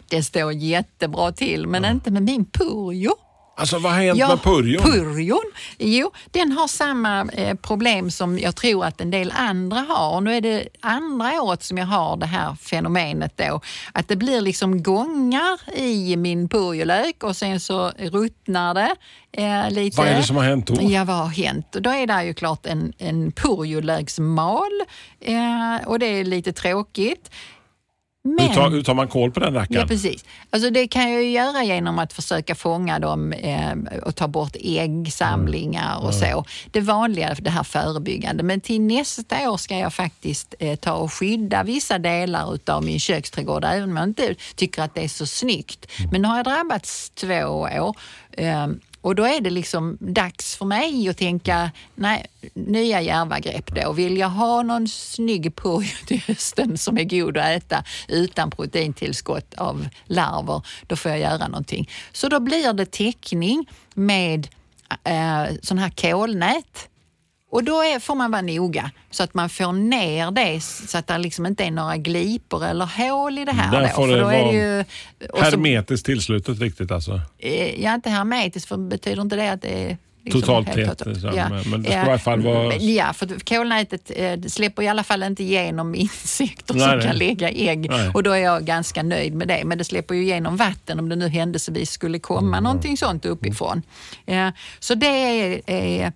Det 0.09 0.23
står 0.23 0.53
jättebra 0.53 1.33
till, 1.33 1.67
men 1.67 1.85
inte 1.85 2.11
med 2.11 2.23
min 2.23 2.45
purjo. 2.45 3.15
Alltså 3.57 3.79
vad 3.79 3.93
har 3.93 4.01
hänt 4.03 4.19
Ja, 4.19 4.29
med 4.29 4.43
purjon? 4.43 4.83
Purjon? 4.83 5.53
Jo, 5.79 6.12
den 6.31 6.53
har 6.53 6.69
samma 6.69 7.21
eh, 7.33 7.57
problem 7.57 8.11
som 8.11 8.38
jag 8.38 8.57
tror 8.57 8.85
att 8.85 9.01
en 9.01 9.11
del 9.11 9.33
andra 9.37 9.81
har. 9.81 10.21
Nu 10.21 10.37
är 10.37 10.41
det 10.41 10.69
andra 10.81 11.43
året 11.43 11.62
som 11.62 11.79
jag 11.79 11.87
har 11.87 12.17
det 12.17 12.27
här 12.27 12.55
fenomenet 12.55 13.33
då. 13.37 13.61
Att 13.93 14.09
det 14.09 14.17
blir 14.17 14.41
liksom 14.41 14.83
gångar 14.83 15.79
i 15.79 16.17
min 16.17 16.49
purjolök 16.49 17.25
och 17.25 17.37
sen 17.37 17.61
så 17.61 17.88
ruttnar 17.99 18.75
det 18.75 18.97
eh, 19.33 19.71
lite. 19.71 19.97
Vad 19.97 20.07
är 20.09 20.17
det 20.17 20.23
som 20.23 20.37
har 20.37 20.45
hänt 20.45 20.67
då? 20.67 20.77
Ja, 20.81 21.05
vad 21.05 21.17
har 21.17 21.27
hänt? 21.27 21.77
Och 21.77 21.83
då 21.83 21.91
är 21.91 22.07
det 22.07 22.25
ju 22.25 22.35
klart 22.35 22.67
en, 22.67 22.93
en 22.99 23.33
purjolöksmal 23.33 24.71
eh, 25.21 25.87
och 25.87 25.99
det 25.99 26.07
är 26.07 26.25
lite 26.25 26.53
tråkigt. 26.53 27.31
Men, 28.25 28.47
Hur 28.49 28.55
tar, 28.55 28.71
hur 28.71 28.83
tar 28.83 28.95
man 28.95 29.09
koll 29.09 29.31
på 29.31 29.41
den 29.41 29.55
Ja, 29.55 29.61
rackaren? 29.61 29.89
precis. 29.89 30.25
Alltså 30.51 30.71
det 30.71 30.89
kan 30.89 31.13
jag 31.13 31.23
ju 31.23 31.31
göra 31.31 31.65
genom 31.65 31.99
att 31.99 32.13
försöka 32.13 32.55
fånga 32.55 32.99
dem 32.99 33.33
eh, 33.33 33.73
och 34.03 34.15
ta 34.17 34.29
bort 34.29 34.57
äggsamlingar 34.61 36.05
och 36.05 36.15
så. 36.15 36.45
Det 36.71 36.81
vanliga, 36.81 37.35
det 37.35 37.51
här 37.51 37.63
förebyggande. 37.63 38.43
Men 38.43 38.61
till 38.61 38.81
nästa 38.81 39.51
år 39.51 39.57
ska 39.57 39.79
jag 39.79 39.95
faktiskt 39.95 40.55
eh, 40.59 40.77
ta 40.77 40.93
och 40.93 41.13
skydda 41.13 41.63
vissa 41.63 41.99
delar 41.99 42.55
utav 42.55 42.85
min 42.85 43.01
köksträdgård, 43.01 43.65
även 43.65 43.91
om 43.91 43.97
jag 43.97 44.05
inte 44.09 44.35
tycker 44.57 44.83
att 44.83 44.95
det 44.95 45.05
är 45.05 45.09
så 45.09 45.27
snyggt. 45.27 45.87
Men 46.13 46.23
nu 46.23 46.29
har 46.29 46.37
jag 46.37 46.45
drabbats 46.45 47.11
två 47.11 47.45
år. 47.45 47.95
Eh, 48.33 48.69
och 49.03 49.15
då 49.15 49.25
är 49.25 49.41
det 49.41 49.51
liksom 49.51 49.97
dags 50.01 50.57
för 50.57 50.65
mig 50.65 51.09
att 51.09 51.17
tänka, 51.17 51.71
nej, 51.95 52.27
nya 52.55 53.03
djärva 53.03 53.38
grepp 53.38 53.75
då. 53.75 53.93
Vill 53.93 54.17
jag 54.17 54.29
ha 54.29 54.62
någon 54.62 54.88
snygg 54.88 55.57
purjo 55.57 56.07
till 56.07 56.23
hösten 56.27 56.79
som 56.79 56.99
är 56.99 57.05
god 57.05 57.37
att 57.37 57.47
äta 57.47 57.85
utan 58.09 58.51
proteintillskott 58.51 59.55
av 59.55 59.88
larver, 60.07 60.62
då 60.87 60.97
får 60.97 61.11
jag 61.11 61.21
göra 61.21 61.49
någonting. 61.49 61.91
Så 62.12 62.29
då 62.29 62.41
blir 62.41 62.73
det 62.73 62.91
täckning 62.91 63.67
med 63.95 64.49
eh, 65.05 65.45
sån 65.62 65.79
här 65.79 65.91
kolnät. 65.91 66.88
Och 67.53 67.65
då 67.65 67.83
är, 67.83 67.99
får 67.99 68.15
man 68.15 68.31
vara 68.31 68.43
noga 68.43 68.91
så 69.11 69.23
att 69.23 69.35
man 69.35 69.49
får 69.49 69.73
ner 69.73 70.31
det 70.31 70.61
så 70.61 70.99
att 70.99 71.07
det 71.07 71.19
liksom 71.19 71.47
inte 71.47 71.65
är 71.65 71.71
några 71.71 71.97
glipor 71.97 72.65
eller 72.65 72.87
hål 72.87 73.38
i 73.38 73.45
det 73.45 73.53
här. 73.53 73.71
Där 73.73 73.83
då, 73.83 73.88
får 73.88 74.09
det 74.09 74.21
då 74.21 74.27
är 74.29 74.43
vara 74.43 74.53
det 74.53 74.59
ju, 74.59 74.81
och 75.31 75.38
så- 75.38 75.45
Hermetiskt 75.45 76.07
tillslutet 76.07 76.61
riktigt 76.61 76.91
alltså. 76.91 77.21
Eh, 77.38 77.81
Ja, 77.83 77.95
inte 77.95 78.11
hermetiskt, 78.11 78.69
för 78.69 78.77
betyder 78.77 79.23
inte 79.23 79.37
det 79.37 79.53
att 79.53 79.62
det 79.62 79.69
är 79.91 79.99
liksom 80.25 80.41
Totalt 80.41 80.73
tätt, 80.73 81.03
liksom. 81.07 81.31
Men- 81.71 81.83
det 81.83 81.88
ska 81.91 81.99
i 81.99 82.01
alla 82.01 82.19
fall 82.19 82.41
vara- 82.41 82.77
Ja, 82.77 83.12
för 83.12 83.45
kolnätet 83.57 84.11
eh, 84.17 84.41
släpper 84.41 84.83
i 84.83 84.88
alla 84.88 85.05
fall 85.05 85.23
inte 85.23 85.43
igenom 85.43 85.95
insekter 85.95 86.75
Nej, 86.75 86.83
som 86.88 86.99
nej. 86.99 87.07
kan 87.07 87.17
lägga 87.17 87.51
ägg 87.51 87.91
Nej. 87.91 88.11
och 88.15 88.23
då 88.23 88.31
är 88.31 88.38
jag 88.38 88.65
ganska 88.65 89.03
nöjd 89.03 89.35
med 89.35 89.49
det. 89.49 89.62
Men 89.65 89.79
det 89.79 89.85
släpper 89.85 90.15
ju 90.15 90.23
igenom 90.23 90.57
vatten 90.57 90.99
om 90.99 91.09
det 91.09 91.17
nu 91.17 91.29
händelsevis 91.29 91.91
skulle 91.91 92.19
komma 92.19 92.57
Mm. 92.57 92.65
någonting 92.65 92.97
sånt 92.97 93.25
uppifrån. 93.25 93.83
Eh, 94.27 94.49
Så 94.81 94.95
det 94.95 95.07
är, 95.07 95.61
är 95.71 96.12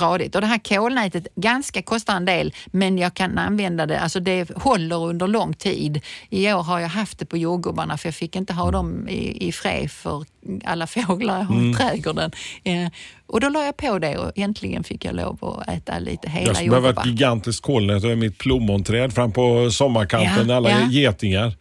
tradigt. 0.00 0.34
Och 0.34 0.40
det 0.40 0.46
här 0.46 0.58
kolnätet, 0.58 1.26
ganska 1.36 1.82
kostar 1.82 2.16
en 2.16 2.24
del, 2.24 2.54
men 2.66 2.98
jag 2.98 3.14
kan 3.14 3.38
använda 3.38 3.86
det, 3.86 4.00
alltså 4.00 4.20
det 4.20 4.50
håller 4.56 4.96
under 5.04 5.26
lång 5.26 5.54
tid. 5.54 6.00
I 6.30 6.52
år 6.52 6.62
har 6.62 6.80
jag 6.80 6.88
haft 6.88 7.18
det 7.18 7.26
på 7.26 7.36
jordgubbarna 7.36 7.98
för 7.98 8.08
jag 8.08 8.14
fick 8.14 8.36
inte 8.36 8.52
ha 8.52 8.70
dem 8.70 9.08
i, 9.08 9.48
i 9.48 9.52
fred 9.52 9.90
för 9.90 10.24
alla 10.64 10.86
fåglar 10.86 11.38
jag 11.38 11.44
har 11.44 11.54
Mm. 11.54 11.70
i 11.70 11.74
trädgården. 11.74 12.30
Eh, 12.64 12.88
och 13.26 13.40
då 13.40 13.48
la 13.48 13.64
jag 13.64 13.76
på 13.76 13.98
det 13.98 14.16
och 14.18 14.32
äntligen 14.38 14.84
fick 14.84 15.04
jag 15.04 15.14
lov 15.14 15.38
att 15.44 15.68
äta 15.68 15.98
lite 15.98 16.30
hela 16.30 16.46
Jag 16.46 16.56
skulle 16.56 16.70
behöva 16.70 16.88
ett 16.90 16.96
jordgubbar. 16.96 17.10
gigantiskt 17.12 17.62
kolnät 17.62 18.04
över 18.04 18.16
mitt 18.16 18.38
plommonträd 18.38 19.12
fram 19.12 19.32
på 19.32 19.70
sommarkanten 19.70 20.48
Ja, 20.48 20.56
alla 20.56 20.70
ja. 20.70 20.86
getingar. 20.90 21.52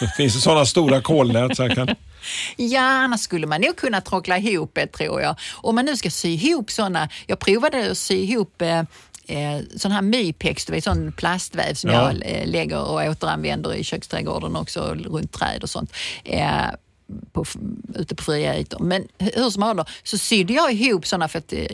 Det 0.00 0.08
finns 0.16 0.42
sådana 0.42 0.64
stora 0.66 1.00
kolnät 1.00 1.56
så 1.56 1.62
jag 1.62 1.74
kan... 1.74 1.88
Ja, 2.56 2.80
annars 2.82 3.20
skulle 3.20 3.46
man 3.46 3.60
nog 3.60 3.76
kunna 3.76 4.00
tråckla 4.00 4.38
ihop 4.38 4.70
det 4.74 4.86
tror 4.86 5.20
jag. 5.20 5.36
Om 5.54 5.74
man 5.74 5.84
nu 5.84 5.96
ska 5.96 6.10
sy 6.10 6.28
ihop 6.28 6.70
sådana, 6.70 7.08
jag 7.26 7.38
provade 7.38 7.90
att 7.90 7.98
sy 7.98 8.14
ihop 8.14 8.62
eh, 8.62 8.78
eh, 9.26 9.60
sån 9.76 9.92
här 9.92 10.02
mypex, 10.02 10.64
du 10.64 10.72
vet 10.72 10.84
sån 10.84 11.12
plastväv 11.12 11.74
som 11.74 11.90
Ja. 11.90 12.12
jag 12.12 12.22
eh, 12.24 12.46
lägger 12.46 12.80
och 12.82 13.00
återanvänder 13.10 13.74
i 13.74 13.84
köksträdgården 13.84 14.56
också 14.56 14.80
runt 14.94 15.32
träd 15.32 15.62
och 15.62 15.70
sånt. 15.70 15.92
Eh, 16.24 16.66
på, 17.32 17.44
ute 17.94 18.14
på 18.14 18.22
fria 18.22 18.58
ytor. 18.58 18.78
Men 18.78 19.08
hur 19.18 19.50
som 19.50 19.62
helst 19.62 19.90
så 20.02 20.18
sydde 20.18 20.52
jag 20.52 20.72
ihop 20.72 21.06
sådana 21.06 21.28
för 21.28 21.38
att 21.38 21.52
eh, 21.52 21.66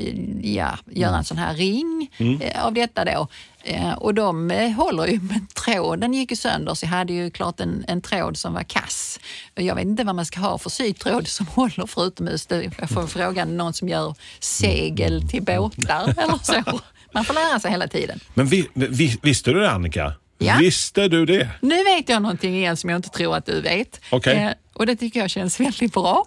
ja, 0.54 0.78
göra 0.90 1.16
en 1.16 1.24
sån 1.24 1.38
här 1.38 1.54
ring 1.54 2.10
eh, 2.40 2.66
av 2.66 2.74
detta 2.74 3.04
då. 3.04 3.28
Eh, 3.68 3.92
och 3.92 4.14
de 4.14 4.50
eh, 4.50 4.70
håller 4.70 5.06
ju, 5.06 5.20
men 5.22 5.46
tråden 5.46 6.14
gick 6.14 6.30
ju 6.30 6.36
sönder 6.36 6.74
så 6.74 6.86
jag 6.86 6.90
hade 6.90 7.12
ju 7.12 7.30
klart 7.30 7.60
en, 7.60 7.84
en 7.88 8.00
tråd 8.02 8.36
som 8.36 8.54
var 8.54 8.62
kass. 8.62 9.20
Jag 9.54 9.74
vet 9.74 9.84
inte 9.84 10.04
vad 10.04 10.14
man 10.14 10.26
ska 10.26 10.40
ha 10.40 10.58
för 10.58 10.70
sytråd 10.70 11.28
som 11.28 11.46
håller 11.54 11.86
för 11.86 12.06
utomhus. 12.06 12.46
Jag 12.78 12.90
får 12.90 13.06
fråga 13.06 13.44
någon 13.44 13.72
som 13.72 13.88
gör 13.88 14.14
segel 14.40 15.28
till 15.28 15.42
båtar 15.42 16.14
eller 16.18 16.38
så. 16.44 16.80
Man 17.12 17.24
får 17.24 17.34
lära 17.34 17.60
sig 17.60 17.70
hela 17.70 17.88
tiden. 17.88 18.20
Men 18.34 18.46
vi, 18.46 18.68
vi, 18.74 19.18
visste 19.22 19.50
du 19.50 19.60
det 19.60 19.70
Annika? 19.70 20.12
Ja. 20.38 20.56
Visste 20.60 21.08
du 21.08 21.26
det? 21.26 21.48
Nu 21.60 21.84
vet 21.84 22.08
jag 22.08 22.22
någonting 22.22 22.54
igen 22.56 22.76
som 22.76 22.90
jag 22.90 22.98
inte 22.98 23.08
tror 23.08 23.36
att 23.36 23.46
du 23.46 23.60
vet. 23.60 24.00
Okej. 24.10 24.36
Eh, 24.36 24.50
och 24.72 24.86
det 24.86 24.96
tycker 24.96 25.20
jag 25.20 25.30
känns 25.30 25.60
väldigt 25.60 25.92
bra. 25.92 26.26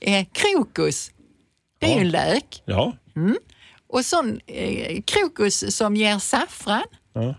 Eh, 0.00 0.26
krokus, 0.32 1.10
det 1.80 1.86
är 1.86 1.90
Ja. 1.90 1.96
ju 1.96 2.00
en 2.00 2.10
lök. 2.10 2.62
Ja. 2.64 2.92
Och 3.92 4.04
sån 4.04 4.40
eh, 4.46 5.02
krokus 5.02 5.76
som 5.76 5.96
ger 5.96 6.18
saffran, 6.18 6.84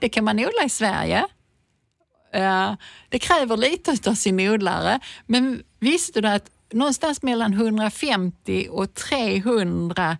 det 0.01 0.09
kan 0.09 0.23
man 0.23 0.39
odla 0.39 0.63
i 0.65 0.69
Sverige. 0.69 1.25
Eh, 2.33 2.73
det 3.09 3.19
kräver 3.19 3.57
lite 3.57 4.09
av 4.09 4.13
sin 4.13 4.39
odlare, 4.39 4.99
men 5.25 5.63
visste 5.79 6.21
du 6.21 6.27
att 6.27 6.49
någonstans 6.71 7.21
mellan 7.21 7.53
150 7.53 8.67
och 8.71 8.93
300 8.93 10.09
eh, 10.11 10.17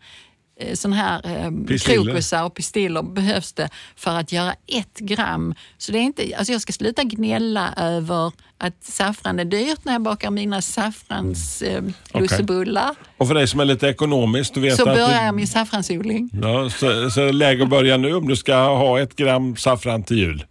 sån 0.74 0.94
här 0.94 1.22
eh, 1.24 1.52
krokusar 1.78 2.44
och 2.44 2.54
pistiller 2.54 3.04
behövs 3.04 3.54
det 3.54 3.70
för 3.96 4.12
att 4.12 4.32
göra 4.32 4.56
ett 4.68 5.00
gram. 5.00 5.56
Så 5.78 5.92
det 5.92 5.98
är 5.98 6.02
inte, 6.02 6.32
alltså 6.38 6.54
jag 6.54 6.62
ska 6.62 6.74
sluta 6.74 7.04
gnälla 7.04 7.74
över 7.78 8.32
att 8.58 8.84
saffran 8.84 9.40
är 9.40 9.46
dyrt 9.46 9.86
när 9.86 9.94
jag 9.94 10.02
bakar 10.02 10.32
mina 10.32 10.62
saffranslussebullar. 10.62 12.96
Och 13.18 13.28
för 13.28 13.36
dig 13.36 13.48
som 13.48 13.60
är 13.60 13.66
lite 13.66 13.88
ekonomisk, 13.88 14.54
du 14.54 14.60
vet 14.60 14.76
Så 14.76 14.90
att... 14.90 14.96
börjar 14.96 15.26
jag 15.26 15.36
min 15.36 15.48
saffransodling. 15.48 16.30
Ja, 16.42 16.70
så, 16.70 17.10
så 17.10 17.32
läge 17.32 17.64
att 17.64 17.70
börja 17.70 17.98
nu 17.98 18.16
om 18.16 18.28
du 18.28 18.36
ska 18.36 18.56
ha 18.56 19.00
ett 19.00 19.16
gram 19.16 19.56
saffran 19.56 20.04
till 20.04 20.18
jul. 20.18 20.46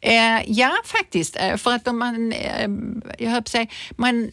Eh, 0.00 0.42
ja, 0.46 0.76
faktiskt. 0.84 1.36
Eh, 1.36 1.56
för 1.56 1.74
att 1.74 1.88
om 1.88 1.98
man, 1.98 2.32
eh, 2.32 2.68
jag 3.18 3.30
höll 3.30 3.42
på 3.42 3.42
att 3.42 3.48
säga, 3.48 3.66
man, 3.96 4.30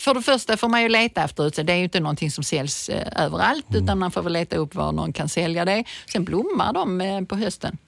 för 0.00 0.14
det 0.14 0.22
första 0.22 0.56
får 0.56 0.68
man 0.68 0.82
ju 0.82 0.88
leta 0.88 1.24
efter 1.24 1.44
det. 1.44 1.62
Det 1.62 1.72
är 1.72 1.76
ju 1.76 1.84
inte 1.84 2.00
någonting 2.00 2.30
som 2.30 2.44
säljs 2.44 2.88
eh, 2.88 3.24
överallt 3.24 3.66
utan 3.74 3.98
man 3.98 4.10
får 4.10 4.22
väl 4.22 4.32
leta 4.32 4.56
upp 4.56 4.74
var 4.74 4.92
någon 4.92 5.12
kan 5.12 5.28
sälja 5.28 5.64
det. 5.64 5.84
Sen 6.12 6.24
blommar 6.24 6.72
de 6.72 7.00
eh, 7.00 7.20
på 7.24 7.36
hösten. 7.36 7.78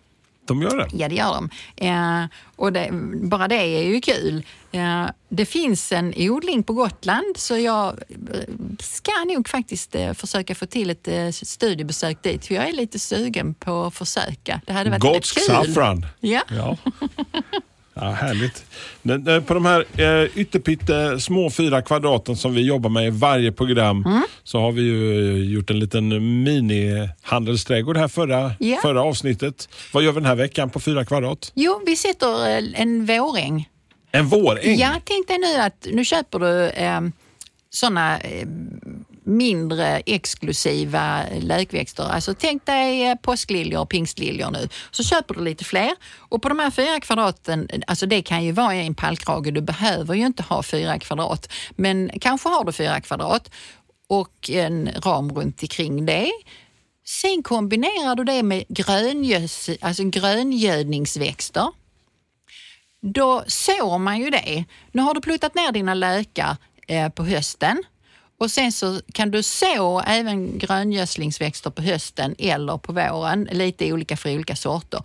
De 0.44 0.62
gör 0.62 0.76
det? 0.76 0.88
Ja, 0.92 1.08
det 1.08 1.14
gör 1.14 1.34
de. 1.34 1.50
Eh, 1.86 2.24
och 2.56 2.72
det, 2.72 2.88
bara 3.22 3.48
det 3.48 3.54
är 3.56 3.82
ju 3.82 4.00
kul. 4.00 4.44
Eh, 4.72 5.06
det 5.28 5.46
finns 5.46 5.92
en 5.92 6.14
odling 6.16 6.62
på 6.62 6.72
Gotland 6.72 7.36
så 7.36 7.58
jag 7.58 7.88
eh, 7.88 8.40
ska 8.80 9.12
nog 9.34 9.48
faktiskt 9.48 9.94
eh, 9.94 10.12
försöka 10.12 10.54
få 10.54 10.66
till 10.66 10.90
ett 10.90 11.34
studiebesök 11.34 12.22
dit. 12.22 12.46
För 12.46 12.54
jag 12.54 12.68
är 12.68 12.72
lite 12.72 12.98
sugen 12.98 13.54
på 13.54 13.84
att 13.84 13.94
försöka. 13.94 14.60
Det 14.66 14.72
hade 14.72 14.90
varit 14.90 15.02
Gotsk 15.02 15.34
kul. 15.34 15.44
saffran. 15.44 16.06
Ja. 16.20 16.42
Ja. 16.48 16.76
Ja, 18.00 18.10
härligt. 18.10 18.64
Eh, 19.28 19.40
På 19.40 19.54
de 19.54 19.64
här 19.66 19.84
eh, 19.96 20.28
ytterpytte 20.38 21.20
små 21.20 21.50
fyra 21.50 21.82
kvadraten 21.82 22.36
som 22.36 22.54
vi 22.54 22.60
jobbar 22.66 22.90
med 22.90 23.06
i 23.06 23.10
varje 23.10 23.52
program 23.52 24.04
Mm. 24.06 24.22
så 24.44 24.60
har 24.60 24.72
vi 24.72 24.82
ju 24.82 25.28
eh, 25.44 25.52
gjort 25.54 25.70
en 25.70 25.78
liten 25.78 26.08
mini-handelsträdgård 26.44 27.96
här 27.96 28.08
förra, 28.08 28.52
Ja. 28.58 28.78
förra 28.82 29.02
avsnittet. 29.02 29.68
Vad 29.92 30.02
gör 30.02 30.12
vi 30.12 30.20
den 30.20 30.26
här 30.26 30.34
veckan 30.34 30.70
på 30.70 30.80
fyra 30.80 31.04
kvadrat? 31.04 31.52
Jo, 31.54 31.80
vi 31.86 31.96
sätter 31.96 32.46
en 32.74 33.06
våräng. 33.06 33.68
En 34.12 34.26
våräng? 34.26 34.76
Ja, 34.78 34.90
tänk 35.04 35.28
dig 35.28 35.38
nu 35.38 35.60
att 35.60 35.86
nu 35.92 36.04
köper 36.04 36.38
du 36.38 36.68
eh, 36.68 37.00
sådana 37.70 38.18
eh, 38.18 38.46
mindre 39.26 40.02
exklusiva 40.06 41.22
lökväxter. 41.40 42.04
Alltså 42.04 42.34
tänk 42.34 42.66
dig 42.66 43.10
eh, 43.10 43.14
påskliljor 43.14 43.80
och 43.80 43.88
pingstliljor 43.88 44.50
nu. 44.50 44.68
Så 44.90 45.02
köper 45.04 45.34
du 45.34 45.44
lite 45.44 45.64
fler 45.64 45.90
och 46.18 46.42
på 46.42 46.48
de 46.48 46.58
här 46.58 46.70
fyra 46.70 47.00
kvadraten, 47.00 47.68
alltså 47.86 48.06
det 48.06 48.22
kan 48.22 48.44
ju 48.44 48.52
vara 48.52 48.74
en 48.74 48.94
pallkrage, 48.94 49.52
du 49.52 49.60
behöver 49.60 50.14
ju 50.14 50.26
inte 50.26 50.42
ha 50.42 50.62
fyra 50.62 50.98
kvadrat. 50.98 51.52
Men 51.70 52.10
kanske 52.20 52.48
har 52.48 52.64
du 52.64 52.72
fyra 52.72 53.00
kvadrat 53.00 53.50
och 54.08 54.50
en 54.50 54.90
ram 55.04 55.32
runt 55.32 55.62
omkring 55.62 56.06
det. 56.06 56.30
Sen 57.04 57.42
kombinerar 57.42 58.14
du 58.14 58.24
det 58.24 58.42
med 58.42 58.64
gröngöds, 58.68 59.70
alltså 59.80 60.04
gröngödningsväxter 60.04 61.66
då 63.12 63.44
sår 63.46 63.98
man 63.98 64.18
ju 64.18 64.30
det. 64.30 64.64
Nu 64.92 65.02
har 65.02 65.14
du 65.14 65.20
pluttat 65.20 65.54
ner 65.54 65.72
dina 65.72 65.94
lökar 65.94 66.56
eh, 66.88 67.08
på 67.08 67.24
hösten 67.24 67.82
och 68.38 68.50
sen 68.50 68.72
så 68.72 69.00
kan 69.12 69.30
du 69.30 69.42
så 69.42 70.00
även 70.00 70.58
gröngödslingsväxter 70.58 71.70
på 71.70 71.82
hösten 71.82 72.34
eller 72.38 72.78
på 72.78 72.92
våren, 72.92 73.48
lite 73.52 73.92
olika 73.92 74.16
för 74.16 74.34
olika 74.34 74.56
sorter. 74.56 75.02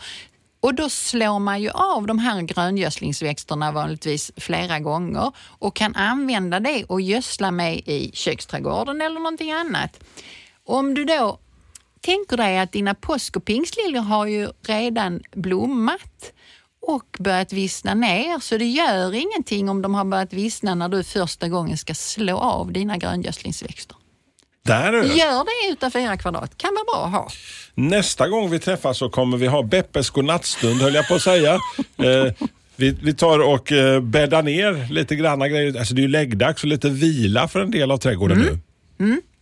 Och 0.60 0.74
då 0.74 0.90
slår 0.90 1.40
man 1.40 1.62
ju 1.62 1.70
av 1.70 2.08
de 2.08 2.20
här 2.20 2.42
gröngödslingsväxterna 2.42 3.72
vanligtvis 3.72 4.32
flera 4.38 4.80
gånger 4.80 5.32
och 5.40 5.76
kan 5.76 5.96
använda 5.96 6.60
det 6.60 6.84
och 6.84 7.02
gödsla 7.02 7.52
med 7.52 7.78
i 7.78 8.12
köksträdgården 8.14 9.02
eller 9.02 9.20
någonting 9.20 9.52
annat. 9.52 10.04
Om 10.66 10.94
du 10.94 11.06
då 11.06 11.40
tänker 12.02 12.38
dig 12.38 12.60
att 12.60 12.72
dina 12.72 12.94
påsk 12.94 13.38
och 13.38 13.46
pingstliljor 13.46 14.02
har 14.02 14.26
ju 14.26 14.50
redan 14.62 15.22
blommat 15.32 16.34
och 16.82 17.18
börjat 17.20 17.54
vissna 17.54 17.94
ner, 17.94 18.40
så 18.40 18.58
det 18.58 18.66
gör 18.66 19.14
ingenting 19.14 19.70
om 19.70 19.82
de 19.82 19.96
har 19.96 20.06
börjat 20.06 20.34
vissna 20.34 20.76
när 20.76 20.90
du 20.90 21.04
första 21.04 21.48
gången 21.48 21.78
ska 21.78 21.94
slå 21.94 22.38
av 22.38 22.72
dina 22.72 22.98
gröngödslingsväxter. 22.98 23.98
Där 24.66 24.94
är 24.94 25.02
det. 25.02 25.08
Gör 25.08 25.44
det 25.44 25.74
utav 25.74 25.90
fyra 25.90 26.18
kvadrat, 26.18 26.58
kan 26.58 26.70
vara 26.74 26.84
bra 26.84 27.06
att 27.06 27.24
ha. 27.24 27.30
Nästa 27.76 28.28
gång 28.28 28.50
vi 28.50 28.60
träffas 28.60 28.98
så 28.98 29.10
kommer 29.10 29.38
vi 29.38 29.48
ha 29.48 29.64
Beppes 29.64 30.10
godnattstund 30.10 30.82
höll 30.82 30.96
jag 30.96 31.08
på 31.08 31.16
att 31.16 31.22
säga. 31.22 31.60
Eh, 31.98 32.34
vi, 32.76 32.98
vi 33.02 33.14
tar 33.14 33.40
och 33.40 33.72
eh, 33.72 34.02
bäddar 34.02 34.44
ner 34.44 34.94
lite 34.94 35.16
granna 35.16 35.48
grejer. 35.48 35.80
Alltså 35.80 35.94
det 35.94 36.00
är 36.00 36.04
ju 36.04 36.08
läggdags 36.08 36.64
och 36.64 36.68
lite 36.68 36.90
vila 36.90 37.48
för 37.48 37.60
en 37.60 37.72
del 37.72 37.92
av 37.92 37.98
trädgården 37.98 38.38
nu. 38.40 38.60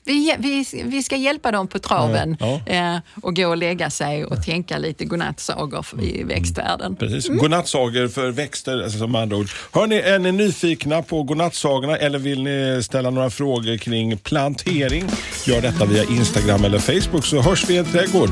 Vi, 0.10 0.36
vi, 0.40 0.66
vi 0.86 1.04
ska 1.04 1.16
hjälpa 1.16 1.52
dem 1.52 1.68
på 1.68 1.80
traven 1.80 2.38
Ja, 2.40 2.62
eh, 2.66 2.98
och 3.22 3.36
gå 3.36 3.48
och 3.48 3.58
lägga 3.58 3.90
sig 3.90 4.26
och 4.26 4.44
tänka 4.44 4.78
lite 4.78 5.06
godnattsagor 5.06 5.82
för- 5.82 6.04
i 6.04 6.24
växtvärlden. 6.24 6.96
Precis. 6.96 7.28
Godnattsagor 7.28 8.08
för 8.08 8.32
växter, 8.32 8.84
alltså 8.84 8.98
som 8.98 9.16
andra 9.16 9.38
ord. 9.38 9.48
Hörrni, 9.72 9.96
är 9.96 10.20
ni 10.20 10.32
nyfikna 10.32 11.02
på 11.02 11.24
godnattsagorna 11.24 11.98
eller 11.98 12.20
vill 12.20 12.44
ni 12.44 12.84
ställa 12.84 13.10
några 13.10 13.30
frågor 13.30 13.78
kring 13.78 14.18
plantering? 14.18 15.04
Gör 15.46 15.62
detta 15.62 15.86
via 15.86 16.04
Instagram 16.04 16.66
eller 16.66 16.80
Facebook 16.80 17.26
så 17.26 17.42
hörs 17.42 17.70
vi 17.70 17.74
i 17.74 17.78
en 17.78 17.86
trädgård. 17.86 18.32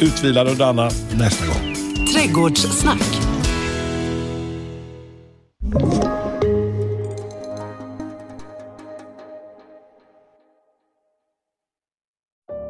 Utvilade 0.00 0.50
och 0.50 0.56
Danna 0.56 0.90
nästa 1.18 1.46
gång. 1.46 1.74
Trädgårdssnack. 2.14 3.02